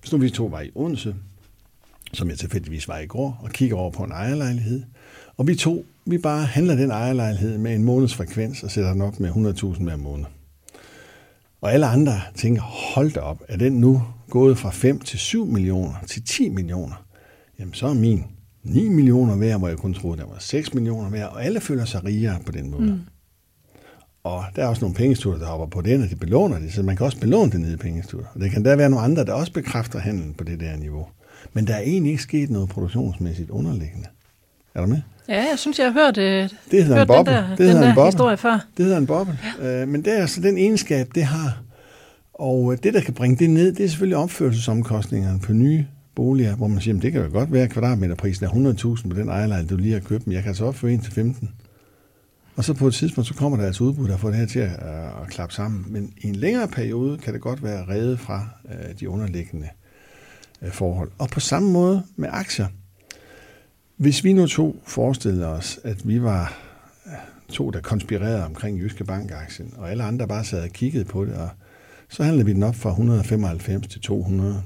Hvis 0.00 0.12
nu 0.12 0.18
vi 0.18 0.30
to 0.30 0.44
var 0.44 0.60
i 0.60 0.70
Odense, 0.74 1.14
som 2.12 2.30
jeg 2.30 2.38
tilfældigvis 2.38 2.88
var 2.88 2.98
i 2.98 3.06
går, 3.06 3.40
og 3.42 3.50
kigger 3.50 3.76
over 3.76 3.90
på 3.90 4.02
en 4.02 4.12
ejerlejlighed, 4.12 4.82
og 5.36 5.46
vi 5.46 5.54
to, 5.54 5.86
vi 6.04 6.18
bare 6.18 6.44
handler 6.44 6.74
den 6.74 6.90
ejerlejlighed 6.90 7.58
med 7.58 7.74
en 7.74 7.84
måneds 7.84 8.14
frekvens 8.14 8.62
og 8.62 8.70
sætter 8.70 8.92
den 8.92 9.02
op 9.02 9.20
med 9.20 9.30
100.000 9.30 9.82
hver 9.82 9.96
måned. 9.96 10.24
Og 11.60 11.72
alle 11.72 11.86
andre 11.86 12.20
tænker, 12.34 12.62
hold 12.62 13.12
da 13.12 13.20
op, 13.20 13.42
er 13.48 13.56
den 13.56 13.72
nu 13.72 14.02
gået 14.30 14.58
fra 14.58 14.70
5 14.70 15.00
til 15.00 15.18
7 15.18 15.46
millioner 15.46 15.94
til 16.06 16.22
10 16.24 16.48
millioner? 16.48 17.04
Jamen 17.58 17.74
så 17.74 17.86
er 17.86 17.94
min 17.94 18.24
9 18.62 18.88
millioner 18.88 19.36
værd, 19.36 19.58
hvor 19.58 19.68
jeg 19.68 19.78
kun 19.78 19.94
troede, 19.94 20.20
der 20.20 20.26
var 20.26 20.36
6 20.38 20.74
millioner 20.74 21.10
værd, 21.10 21.28
og 21.28 21.44
alle 21.44 21.60
føler 21.60 21.84
sig 21.84 22.04
rigere 22.04 22.40
på 22.46 22.52
den 22.52 22.70
måde. 22.70 22.82
Mm. 22.82 23.00
Og 24.24 24.44
der 24.56 24.62
er 24.62 24.66
også 24.66 24.80
nogle 24.80 24.94
pengestuder, 24.94 25.38
der 25.38 25.46
hopper 25.46 25.66
på 25.66 25.80
den, 25.80 26.02
og 26.02 26.10
de 26.10 26.16
belåner 26.16 26.58
det, 26.58 26.72
så 26.72 26.82
man 26.82 26.96
kan 26.96 27.06
også 27.06 27.20
belåne 27.20 27.50
det 27.50 27.60
nede 27.60 27.72
i 27.72 27.76
pengestuder. 27.76 28.24
Og 28.34 28.40
det 28.40 28.50
kan 28.50 28.64
der 28.64 28.76
være 28.76 28.90
nogle 28.90 29.04
andre, 29.04 29.24
der 29.24 29.32
også 29.32 29.52
bekræfter 29.52 29.98
handlen 29.98 30.34
på 30.34 30.44
det 30.44 30.60
der 30.60 30.76
niveau. 30.76 31.06
Men 31.52 31.66
der 31.66 31.74
er 31.74 31.80
egentlig 31.80 32.10
ikke 32.10 32.22
sket 32.22 32.50
noget 32.50 32.68
produktionsmæssigt 32.68 33.50
underliggende. 33.50 34.06
Er 34.74 34.80
du 34.80 34.86
med? 34.86 35.00
Ja, 35.28 35.34
jeg 35.34 35.58
synes, 35.58 35.78
jeg 35.78 35.86
har 35.86 35.92
hørt, 35.92 36.18
øh, 36.18 36.48
det 36.70 36.84
hedder 36.84 36.96
hørt 36.96 37.10
en 37.10 37.16
boble. 37.16 37.32
den 37.32 37.42
der, 37.42 37.56
det 37.56 37.66
hedder 37.66 37.80
den 37.80 37.90
en 37.90 37.94
boble. 37.94 38.10
historie 38.10 38.36
før. 38.36 38.66
Det 38.76 38.84
hedder 38.84 38.98
en 38.98 39.06
boble. 39.06 39.38
Ja. 39.62 39.82
Øh, 39.82 39.88
men 39.88 40.04
det 40.04 40.12
er 40.12 40.20
altså 40.20 40.40
den 40.40 40.58
egenskab, 40.58 41.08
det 41.14 41.24
har. 41.24 41.62
Og 42.34 42.72
øh, 42.72 42.78
det, 42.82 42.94
der 42.94 43.00
kan 43.00 43.14
bringe 43.14 43.36
det 43.36 43.50
ned, 43.50 43.72
det 43.72 43.84
er 43.84 43.88
selvfølgelig 43.88 44.16
opførelsesomkostningerne 44.16 45.40
på 45.40 45.52
nye 45.52 45.86
boliger, 46.14 46.56
hvor 46.56 46.68
man 46.68 46.80
siger, 46.80 47.00
det 47.00 47.12
kan 47.12 47.22
jo 47.22 47.28
godt 47.32 47.52
være, 47.52 47.62
at 47.62 47.70
kvadratmeterprisen 47.70 48.46
er 48.46 48.50
100.000 48.96 49.08
på 49.08 49.16
den 49.16 49.28
ejerlejlighed, 49.28 49.76
du 49.76 49.82
lige 49.82 49.92
har 49.92 50.00
købt, 50.00 50.26
men 50.26 50.34
jeg 50.34 50.42
kan 50.42 50.54
så 50.54 50.64
opføre 50.64 50.92
1 50.92 51.02
til 51.02 51.12
15. 51.12 51.50
Og 52.58 52.64
så 52.64 52.74
på 52.74 52.86
et 52.86 52.94
tidspunkt, 52.94 53.28
så 53.28 53.34
kommer 53.34 53.58
der 53.58 53.66
altså 53.66 53.84
udbud, 53.84 54.08
der 54.08 54.16
får 54.16 54.28
det 54.28 54.38
her 54.38 54.46
til 54.46 54.58
at, 54.58 54.72
øh, 54.72 55.22
at 55.22 55.28
klappe 55.28 55.54
sammen. 55.54 55.86
Men 55.88 56.12
i 56.16 56.26
en 56.26 56.36
længere 56.36 56.68
periode 56.68 57.18
kan 57.18 57.34
det 57.34 57.40
godt 57.40 57.62
være 57.62 57.88
reddet 57.88 58.20
fra 58.20 58.48
øh, 58.68 59.00
de 59.00 59.08
underliggende 59.08 59.68
øh, 60.62 60.72
forhold. 60.72 61.10
Og 61.18 61.28
på 61.28 61.40
samme 61.40 61.70
måde 61.70 62.02
med 62.16 62.28
aktier. 62.32 62.66
Hvis 63.96 64.24
vi 64.24 64.32
nu 64.32 64.46
to 64.46 64.82
forestillede 64.86 65.46
os, 65.46 65.80
at 65.84 66.08
vi 66.08 66.22
var 66.22 66.58
to, 67.48 67.70
der 67.70 67.80
konspirerede 67.80 68.44
omkring 68.44 68.80
Jyske 68.80 69.04
Bank-aktien, 69.04 69.74
og 69.76 69.90
alle 69.90 70.04
andre 70.04 70.28
bare 70.28 70.44
sad 70.44 70.62
og 70.62 70.70
kiggede 70.70 71.04
på 71.04 71.24
det, 71.24 71.34
og 71.34 71.48
så 72.08 72.22
handlede 72.22 72.46
vi 72.46 72.52
den 72.52 72.62
op 72.62 72.74
fra 72.74 72.90
195 72.90 73.86
til 73.86 74.00
200. 74.00 74.62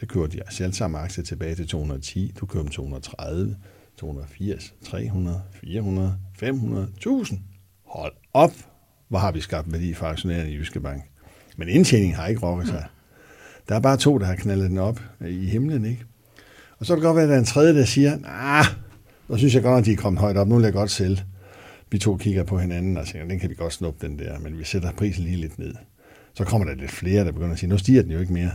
Jeg 0.00 0.08
kørte 0.08 0.32
de 0.32 0.40
altså 0.40 0.56
selv 0.56 0.72
samme 0.72 0.98
aktier 0.98 1.24
tilbage 1.24 1.54
til 1.54 1.68
210, 1.68 2.32
du 2.40 2.46
kører 2.46 2.62
dem 2.62 2.70
230, 2.70 3.56
280, 4.02 4.74
300, 4.84 5.42
400, 5.52 6.18
500, 6.34 6.88
1000. 6.96 7.38
Hold 7.86 8.12
op, 8.34 8.52
hvor 9.08 9.18
har 9.18 9.32
vi 9.32 9.40
skabt 9.40 9.72
værdi 9.72 9.94
for 9.94 10.06
aktionærerne 10.06 10.50
i 10.50 10.56
Jyske 10.56 10.80
Bank. 10.80 11.02
Men 11.56 11.68
indtjeningen 11.68 12.16
har 12.16 12.26
ikke 12.26 12.40
rokket 12.46 12.68
sig. 12.68 12.84
Der 13.68 13.74
er 13.74 13.80
bare 13.80 13.96
to, 13.96 14.18
der 14.18 14.26
har 14.26 14.34
knaldet 14.34 14.70
den 14.70 14.78
op 14.78 15.00
øh, 15.20 15.30
i 15.30 15.46
himlen, 15.46 15.84
ikke? 15.84 16.04
Og 16.78 16.86
så 16.86 16.94
kan 16.94 16.96
det 16.96 17.06
godt 17.06 17.16
være, 17.16 17.24
at 17.24 17.28
der 17.28 17.34
er 17.34 17.38
en 17.38 17.44
tredje, 17.44 17.74
der 17.74 17.84
siger, 17.84 18.18
nah, 18.18 18.64
nu 19.28 19.36
synes 19.36 19.54
jeg 19.54 19.62
godt, 19.62 19.78
at 19.78 19.86
de 19.86 19.92
er 19.92 19.96
kommet 19.96 20.20
højt 20.20 20.36
op, 20.36 20.48
nu 20.48 20.54
vil 20.54 20.64
jeg 20.64 20.72
godt 20.72 20.90
sælge. 20.90 21.24
Vi 21.90 21.98
to 21.98 22.16
kigger 22.16 22.44
på 22.44 22.58
hinanden 22.58 22.96
og 22.96 23.06
siger, 23.06 23.24
den 23.24 23.38
kan 23.38 23.50
vi 23.50 23.54
godt 23.54 23.72
snuppe, 23.72 24.06
den 24.06 24.18
der, 24.18 24.38
men 24.38 24.58
vi 24.58 24.64
sætter 24.64 24.92
prisen 24.92 25.24
lige 25.24 25.36
lidt 25.36 25.58
ned. 25.58 25.74
Så 26.34 26.44
kommer 26.44 26.66
der 26.66 26.74
lidt 26.74 26.90
flere, 26.90 27.24
der 27.24 27.32
begynder 27.32 27.52
at 27.52 27.58
sige, 27.58 27.70
nu 27.70 27.78
stiger 27.78 28.02
den 28.02 28.10
jo 28.10 28.20
ikke 28.20 28.32
mere. 28.32 28.50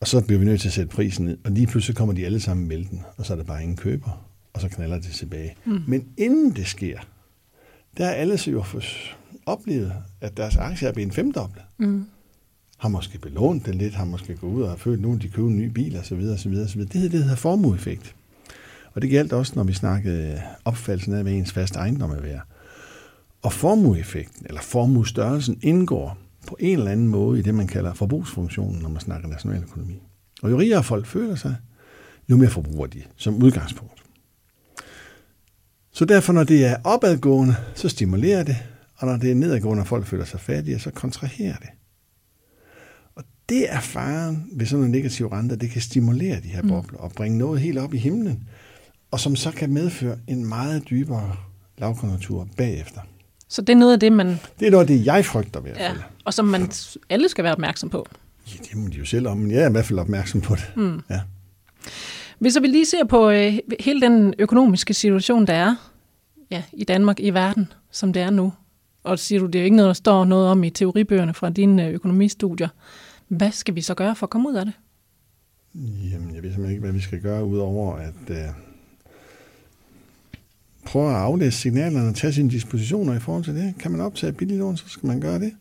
Og 0.00 0.08
så 0.08 0.20
bliver 0.20 0.38
vi 0.38 0.44
nødt 0.44 0.60
til 0.60 0.68
at 0.68 0.72
sætte 0.72 0.90
prisen 0.90 1.24
ned, 1.24 1.38
og 1.44 1.50
lige 1.50 1.66
pludselig 1.66 1.96
kommer 1.96 2.14
de 2.14 2.26
alle 2.26 2.40
sammen 2.40 2.68
med 2.68 2.76
den, 2.76 3.02
og 3.16 3.26
så 3.26 3.32
er 3.32 3.36
der 3.36 3.44
bare 3.44 3.62
ingen 3.62 3.76
køber, 3.76 4.26
og 4.52 4.60
så 4.60 4.68
knaller 4.68 4.98
det 4.98 5.12
tilbage. 5.12 5.56
Mm. 5.64 5.82
Men 5.86 6.08
inden 6.16 6.56
det 6.56 6.66
sker, 6.66 6.98
der 7.96 8.06
er 8.06 8.10
alle 8.12 8.38
jo 8.46 8.64
oplevet, 9.46 9.92
at 10.20 10.36
deres 10.36 10.56
aktier 10.56 10.88
er 10.88 10.92
blevet 10.92 11.14
femdoblet. 11.14 11.62
Mm. 11.78 12.04
Har 12.78 12.88
måske 12.88 13.18
belånt 13.18 13.66
den 13.66 13.74
lidt, 13.74 13.94
har 13.94 14.04
måske 14.04 14.36
gået 14.36 14.52
ud 14.52 14.62
og 14.62 14.80
følt, 14.80 15.00
nu 15.00 15.18
de 15.22 15.28
køber 15.28 15.48
en 15.48 15.56
ny 15.56 15.66
bil, 15.66 15.96
og 15.98 16.06
så 16.06 16.14
videre, 16.14 16.34
og 16.34 16.38
så 16.38 16.48
videre, 16.48 16.64
og 16.64 16.70
så 16.70 16.78
videre. 16.78 16.92
Det, 16.92 17.12
det 17.12 17.22
hedder 17.22 17.36
formueeffekt. 17.36 18.14
Og 18.94 19.02
det 19.02 19.10
galt 19.10 19.32
også, 19.32 19.52
når 19.56 19.64
vi 19.64 19.72
snakkede 19.72 20.42
opfattelsen 20.64 21.14
af, 21.14 21.22
hvad 21.22 21.32
ens 21.32 21.52
fast 21.52 21.76
ejendom 21.76 22.10
er 22.10 22.20
værd. 22.20 22.42
Og 23.42 23.52
formueeffekten, 23.52 24.46
eller 24.46 24.60
formuestørrelsen, 24.60 25.58
indgår 25.62 26.18
på 26.50 26.56
en 26.60 26.78
eller 26.78 26.90
anden 26.90 27.08
måde 27.08 27.38
i 27.38 27.42
det, 27.42 27.54
man 27.54 27.66
kalder 27.66 27.94
forbrugsfunktionen, 27.94 28.82
når 28.82 28.88
man 28.88 29.00
snakker 29.00 29.28
nationaløkonomi. 29.28 30.02
Og 30.42 30.50
jo 30.50 30.58
rigere 30.58 30.82
folk 30.82 31.06
føler 31.06 31.34
sig, 31.34 31.56
jo 32.30 32.36
mere 32.36 32.50
forbruger 32.50 32.86
de 32.86 33.02
som 33.16 33.42
udgangspunkt. 33.42 34.02
Så 35.92 36.04
derfor, 36.04 36.32
når 36.32 36.44
det 36.44 36.66
er 36.66 36.76
opadgående, 36.84 37.56
så 37.74 37.88
stimulerer 37.88 38.42
det, 38.42 38.56
og 38.96 39.06
når 39.06 39.16
det 39.16 39.30
er 39.30 39.34
nedadgående, 39.34 39.80
og 39.80 39.86
folk 39.86 40.06
føler 40.06 40.24
sig 40.24 40.40
fattige, 40.40 40.78
så 40.78 40.90
kontraherer 40.90 41.56
det. 41.56 41.68
Og 43.14 43.24
det 43.48 43.72
er 43.72 43.80
faren 43.80 44.46
ved 44.52 44.66
sådan 44.66 44.84
en 44.84 44.90
negativ 44.90 45.26
rente, 45.26 45.56
det 45.56 45.70
kan 45.70 45.82
stimulere 45.82 46.40
de 46.40 46.48
her 46.48 46.62
mm. 46.62 46.68
bobler 46.68 46.98
og 46.98 47.12
bringe 47.12 47.38
noget 47.38 47.60
helt 47.60 47.78
op 47.78 47.94
i 47.94 47.98
himlen, 47.98 48.48
og 49.10 49.20
som 49.20 49.36
så 49.36 49.50
kan 49.50 49.72
medføre 49.72 50.18
en 50.26 50.48
meget 50.48 50.90
dybere 50.90 51.36
lavkonjunktur 51.78 52.48
bagefter. 52.56 53.00
Så 53.50 53.62
det 53.62 53.72
er 53.72 53.76
noget 53.76 53.92
af 53.92 54.00
det, 54.00 54.12
man... 54.12 54.40
Det 54.60 54.66
er 54.66 54.70
noget 54.70 54.84
af 54.84 54.86
det, 54.86 55.06
jeg 55.06 55.24
frygter 55.24 55.60
i 55.60 55.62
hvert 55.62 55.76
fald. 55.76 55.96
Ja, 55.96 56.02
og 56.24 56.34
som 56.34 56.44
man 56.44 56.70
alle 57.08 57.28
skal 57.28 57.44
være 57.44 57.52
opmærksom 57.52 57.90
på. 57.90 58.06
Ja, 58.46 58.56
det 58.62 58.76
må 58.76 58.88
de 58.88 58.96
jo 58.96 59.04
selv 59.04 59.28
om, 59.28 59.38
men 59.38 59.50
jeg 59.50 59.62
er 59.62 59.68
i 59.68 59.72
hvert 59.72 59.84
fald 59.84 59.98
opmærksom 59.98 60.40
på 60.40 60.54
det. 60.54 60.72
Mm. 60.76 61.00
Ja. 61.10 61.20
Hvis 62.38 62.58
vi 62.62 62.66
lige 62.66 62.86
ser 62.86 63.04
på 63.04 63.30
øh, 63.30 63.58
hele 63.80 64.00
den 64.00 64.34
økonomiske 64.38 64.94
situation, 64.94 65.46
der 65.46 65.52
er 65.52 65.92
ja, 66.50 66.62
i 66.72 66.84
Danmark, 66.84 67.20
i 67.20 67.30
verden, 67.30 67.72
som 67.90 68.12
det 68.12 68.22
er 68.22 68.30
nu, 68.30 68.52
og 69.04 69.18
siger 69.18 69.40
du, 69.40 69.46
det 69.46 69.54
er 69.54 69.60
jo 69.60 69.64
ikke 69.64 69.76
noget, 69.76 69.88
der 69.88 69.94
står 69.94 70.24
noget 70.24 70.48
om 70.48 70.64
i 70.64 70.70
teoribøgerne 70.70 71.34
fra 71.34 71.50
dine 71.50 71.86
øh, 71.86 71.94
økonomistudier. 71.94 72.68
Hvad 73.28 73.50
skal 73.50 73.74
vi 73.74 73.80
så 73.80 73.94
gøre 73.94 74.16
for 74.16 74.26
at 74.26 74.30
komme 74.30 74.48
ud 74.48 74.54
af 74.54 74.64
det? 74.64 74.74
Jamen, 76.12 76.34
jeg 76.34 76.42
ved 76.42 76.50
simpelthen 76.50 76.70
ikke, 76.70 76.80
hvad 76.80 76.92
vi 76.92 77.00
skal 77.00 77.20
gøre, 77.20 77.44
udover 77.44 77.96
at 77.96 78.30
øh, 78.30 78.36
prøve 80.90 81.10
at 81.10 81.16
aflæse 81.16 81.58
signalerne 81.58 82.08
og 82.08 82.14
tage 82.14 82.32
sine 82.32 82.50
dispositioner 82.50 83.14
i 83.14 83.20
forhold 83.20 83.44
til 83.44 83.54
det. 83.54 83.74
Kan 83.78 83.90
man 83.90 84.00
optage 84.00 84.32
billiglån, 84.32 84.76
så 84.76 84.84
skal 84.88 85.06
man 85.06 85.20
gøre 85.20 85.38
det. 85.38 85.52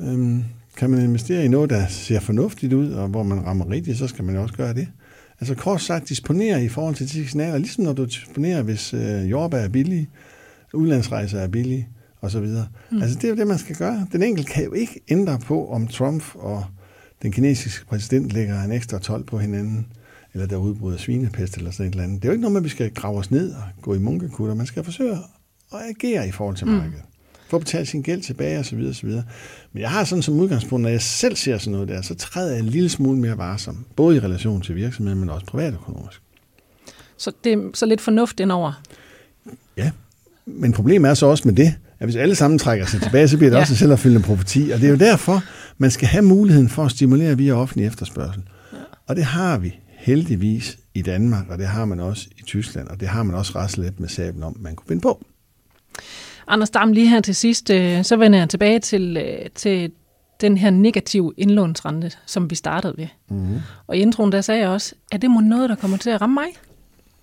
Øhm, 0.00 0.44
kan 0.76 0.90
man 0.90 1.00
investere 1.00 1.44
i 1.44 1.48
noget, 1.48 1.70
der 1.70 1.86
ser 1.86 2.20
fornuftigt 2.20 2.72
ud, 2.72 2.92
og 2.92 3.08
hvor 3.08 3.22
man 3.22 3.46
rammer 3.46 3.70
rigtigt, 3.70 3.98
så 3.98 4.06
skal 4.06 4.24
man 4.24 4.36
også 4.36 4.54
gøre 4.54 4.74
det. 4.74 4.88
Altså 5.40 5.54
kort 5.54 5.82
sagt, 5.82 6.08
disponere 6.08 6.64
i 6.64 6.68
forhold 6.68 6.94
til 6.94 7.06
de 7.06 7.28
signaler, 7.28 7.58
ligesom 7.58 7.84
når 7.84 7.92
du 7.92 8.04
disponerer, 8.04 8.62
hvis 8.62 8.94
øh, 8.94 9.30
jordbær 9.30 9.58
er 9.58 9.68
billige, 9.68 10.08
udlandsrejser 10.72 11.40
er 11.40 11.48
billige, 11.48 11.88
og 12.20 12.30
så 12.30 12.40
videre. 12.40 12.66
Mm. 12.90 13.02
Altså 13.02 13.16
det 13.16 13.24
er 13.24 13.28
jo 13.28 13.36
det, 13.36 13.46
man 13.46 13.58
skal 13.58 13.76
gøre. 13.76 14.06
Den 14.12 14.22
enkelte 14.22 14.52
kan 14.52 14.64
jo 14.64 14.72
ikke 14.72 15.00
ændre 15.08 15.38
på, 15.38 15.68
om 15.68 15.86
Trump 15.86 16.24
og 16.34 16.64
den 17.22 17.32
kinesiske 17.32 17.86
præsident 17.86 18.32
lægger 18.32 18.62
en 18.62 18.72
ekstra 18.72 18.98
12 18.98 19.24
på 19.24 19.38
hinanden, 19.38 19.86
eller 20.38 20.48
der 20.48 20.56
udbryder 20.56 20.98
svinepest 20.98 21.56
eller 21.56 21.70
sådan 21.70 21.86
et 21.86 21.90
eller 21.90 22.04
andet. 22.04 22.22
Det 22.22 22.28
er 22.28 22.32
jo 22.32 22.32
ikke 22.32 22.42
noget 22.42 22.52
med, 22.52 22.60
at 22.60 22.64
vi 22.64 22.68
skal 22.68 22.90
grave 22.90 23.18
os 23.18 23.30
ned 23.30 23.52
og 23.52 23.62
gå 23.82 23.94
i 23.94 23.98
munkekutter. 23.98 24.54
Man 24.54 24.66
skal 24.66 24.84
forsøge 24.84 25.18
at 25.72 25.80
agere 25.90 26.28
i 26.28 26.30
forhold 26.30 26.56
til 26.56 26.66
mm. 26.66 26.72
markedet. 26.72 27.02
for 27.48 27.56
at 27.56 27.60
betale 27.60 27.86
sin 27.86 28.02
gæld 28.02 28.22
tilbage 28.22 28.58
osv. 28.58 28.86
osv. 28.90 29.08
Men 29.72 29.82
jeg 29.82 29.90
har 29.90 30.04
sådan 30.04 30.22
som 30.22 30.40
udgangspunkt, 30.40 30.82
når 30.82 30.90
jeg 30.90 31.02
selv 31.02 31.36
ser 31.36 31.58
sådan 31.58 31.72
noget 31.72 31.88
der, 31.88 32.02
så 32.02 32.14
træder 32.14 32.50
jeg 32.50 32.60
en 32.60 32.66
lille 32.66 32.88
smule 32.88 33.18
mere 33.18 33.38
varsom, 33.38 33.84
både 33.96 34.16
i 34.16 34.20
relation 34.20 34.60
til 34.60 34.76
virksomheden, 34.76 35.20
men 35.20 35.30
også 35.30 35.46
privatøkonomisk. 35.46 36.22
Så 37.16 37.32
det 37.44 37.52
er 37.52 37.70
så 37.74 37.86
lidt 37.86 38.00
fornuft 38.00 38.40
indover? 38.40 38.82
Ja, 39.76 39.90
men 40.46 40.72
problemet 40.72 41.10
er 41.10 41.14
så 41.14 41.26
også 41.26 41.48
med 41.48 41.54
det, 41.54 41.74
at 41.98 42.06
hvis 42.06 42.16
alle 42.16 42.34
sammen 42.34 42.58
trækker 42.58 42.86
sig 42.86 43.02
tilbage, 43.02 43.28
så 43.28 43.36
bliver 43.36 43.50
det 43.50 43.56
ja. 43.56 43.60
også 43.60 43.72
en 43.72 43.76
selvopfyldende 43.76 44.26
profeti. 44.26 44.70
Og 44.74 44.80
det 44.80 44.86
er 44.86 44.90
jo 44.90 44.96
derfor, 44.96 45.42
man 45.78 45.90
skal 45.90 46.08
have 46.08 46.22
muligheden 46.22 46.68
for 46.68 46.84
at 46.84 46.90
stimulere 46.90 47.36
via 47.36 47.52
offentlig 47.52 47.86
efterspørgsel. 47.86 48.42
Ja. 48.72 48.78
Og 49.06 49.16
det 49.16 49.24
har 49.24 49.58
vi 49.58 49.74
heldigvis 50.08 50.78
i 50.94 51.02
Danmark, 51.02 51.48
og 51.48 51.58
det 51.58 51.66
har 51.66 51.84
man 51.84 52.00
også 52.00 52.28
i 52.38 52.42
Tyskland, 52.42 52.88
og 52.88 53.00
det 53.00 53.08
har 53.08 53.22
man 53.22 53.34
også 53.34 53.52
ret 53.56 53.78
let 53.78 54.00
med 54.00 54.08
sablen 54.08 54.42
om, 54.42 54.56
man 54.60 54.76
kunne 54.76 54.88
finde 54.88 55.02
på. 55.02 55.24
Anders 56.46 56.70
Dam, 56.70 56.92
lige 56.92 57.08
her 57.08 57.20
til 57.20 57.34
sidst, 57.34 57.70
øh, 57.70 58.04
så 58.04 58.16
vender 58.16 58.38
jeg 58.38 58.48
tilbage 58.48 58.80
til, 58.80 59.16
øh, 59.16 59.50
til 59.54 59.92
den 60.40 60.58
her 60.58 60.70
negative 60.70 61.32
indlånsrente, 61.36 62.12
som 62.26 62.50
vi 62.50 62.54
startede 62.54 62.94
ved. 62.96 63.06
Mm-hmm. 63.30 63.58
Og 63.86 63.96
i 63.96 64.00
introen 64.00 64.32
der 64.32 64.40
sagde 64.40 64.60
jeg 64.60 64.68
også, 64.68 64.94
at 65.12 65.22
det 65.22 65.30
må 65.30 65.40
noget, 65.40 65.70
der 65.70 65.76
kommer 65.76 65.96
til 65.96 66.10
at 66.10 66.20
ramme 66.20 66.34
mig, 66.34 66.48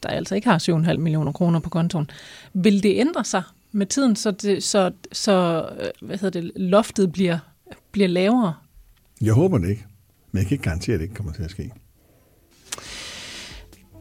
der 0.04 0.10
altså 0.10 0.36
ikke 0.36 0.48
har 0.48 0.60
7,5 0.60 0.98
millioner 0.98 1.32
kroner 1.32 1.60
på 1.60 1.70
kontoen. 1.70 2.10
Vil 2.54 2.84
det 2.84 3.00
ændre 3.00 3.24
sig 3.24 3.44
med 3.72 3.86
tiden, 3.86 4.16
så, 4.16 4.32
det, 4.32 4.64
så, 4.64 4.92
så 5.12 5.68
øh, 5.80 6.08
hvad 6.08 6.18
hedder 6.18 6.42
det, 6.42 6.52
loftet 6.56 7.12
bliver, 7.12 7.38
bliver 7.92 8.08
lavere? 8.08 8.54
Jeg 9.22 9.34
håber 9.34 9.58
det 9.58 9.70
ikke, 9.70 9.86
men 10.32 10.40
jeg 10.40 10.48
kan 10.48 10.56
ikke 10.56 10.64
garantere, 10.64 10.94
at 10.94 11.00
det 11.00 11.06
ikke 11.06 11.16
kommer 11.16 11.34
til 11.34 11.44
at 11.44 11.52
ske. 11.52 11.72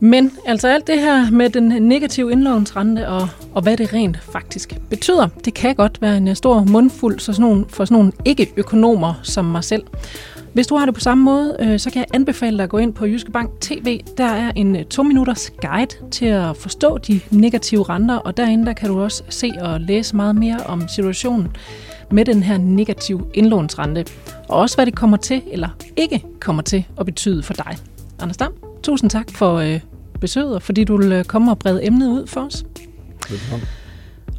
Men 0.05 0.31
altså 0.47 0.69
alt 0.69 0.87
det 0.87 1.01
her 1.01 1.31
med 1.31 1.51
den 1.51 1.83
negative 1.83 2.33
indlånsrente 2.33 3.09
og, 3.09 3.29
og 3.55 3.63
hvad 3.63 3.77
det 3.77 3.93
rent 3.93 4.23
faktisk 4.23 4.81
betyder, 4.91 5.29
det 5.45 5.55
kan 5.55 5.75
godt 5.75 6.03
være 6.03 6.17
en 6.17 6.29
øh, 6.29 6.37
stor 6.37 6.65
mundfuld 6.65 7.21
for 7.21 7.33
sådan 7.33 7.43
nogle, 7.43 7.65
for 7.69 7.85
sådan 7.85 7.99
nogle 7.99 8.13
ikke-økonomer 8.25 9.15
som 9.23 9.45
mig 9.45 9.65
selv. 9.65 9.83
Hvis 10.53 10.67
du 10.67 10.77
har 10.77 10.85
det 10.85 10.95
på 10.95 11.01
samme 11.01 11.25
måde, 11.25 11.57
øh, 11.61 11.79
så 11.79 11.91
kan 11.91 12.01
jeg 12.01 12.07
anbefale 12.15 12.57
dig 12.57 12.65
at 12.65 12.71
gå 12.71 12.79
ind 12.79 12.95
på 12.95 13.07
Jyske 13.07 13.31
Bank 13.31 13.51
TV. 13.61 14.01
Der 14.19 14.25
er 14.25 14.53
en 14.57 14.77
øh, 14.77 14.85
to 14.85 15.03
minutters 15.03 15.51
guide 15.51 16.11
til 16.11 16.27
at 16.27 16.57
forstå 16.57 16.99
de 16.99 17.21
negative 17.31 17.83
renter, 17.83 18.17
og 18.17 18.37
derinde 18.37 18.67
der 18.67 18.73
kan 18.73 18.89
du 18.89 19.01
også 19.01 19.23
se 19.29 19.53
og 19.61 19.81
læse 19.81 20.17
meget 20.17 20.37
mere 20.37 20.59
om 20.67 20.89
situationen 20.89 21.57
med 22.11 22.25
den 22.25 22.43
her 22.43 22.59
negative 22.59 23.27
indlånsrente, 23.35 24.05
og 24.49 24.59
også 24.59 24.77
hvad 24.77 24.87
det 24.87 24.97
kommer 24.97 25.17
til 25.17 25.43
eller 25.51 25.69
ikke 25.97 26.23
kommer 26.41 26.63
til 26.63 26.85
at 27.01 27.07
betyde 27.07 27.43
for 27.43 27.55
dig. 27.55 27.77
Anders 28.21 28.37
Dam, 28.37 28.53
tusind 28.83 29.11
tak 29.11 29.31
for 29.31 29.55
øh, 29.55 29.81
besøget, 30.25 30.63
fordi 30.63 30.85
du 30.85 30.97
vil 30.97 31.13
øh, 31.13 31.25
komme 31.25 31.51
og 31.51 31.59
brede 31.59 31.87
emnet 31.87 32.09
ud 32.09 32.27
for 32.27 32.41
os. 32.41 32.65
Velkommen. 33.31 33.69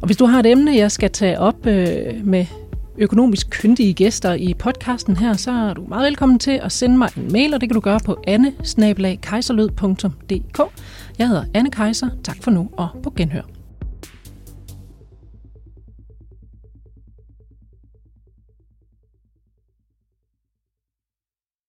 Og 0.02 0.06
hvis 0.06 0.16
du 0.16 0.26
har 0.26 0.40
et 0.40 0.46
emne, 0.46 0.76
jeg 0.76 0.92
skal 0.92 1.10
tage 1.10 1.40
op 1.40 1.66
øh, 1.66 2.24
med 2.24 2.46
økonomisk 2.98 3.50
kyndige 3.50 3.94
gæster 3.94 4.34
i 4.34 4.54
podcasten 4.58 5.16
her, 5.16 5.34
så 5.34 5.50
er 5.50 5.74
du 5.74 5.84
meget 5.88 6.06
velkommen 6.06 6.38
til 6.38 6.60
at 6.62 6.72
sende 6.72 6.98
mig 6.98 7.08
en 7.16 7.32
mail, 7.32 7.54
og 7.54 7.60
det 7.60 7.68
kan 7.68 7.74
du 7.74 7.80
gøre 7.80 8.00
på 8.04 8.18
anne 8.26 8.52
Jeg 11.18 11.28
hedder 11.28 11.44
Anne 11.54 11.70
Kejser. 11.70 12.08
Tak 12.24 12.36
for 12.42 12.50
nu, 12.50 12.70
og 12.76 12.88
på 13.02 13.12
genhør. 13.16 13.55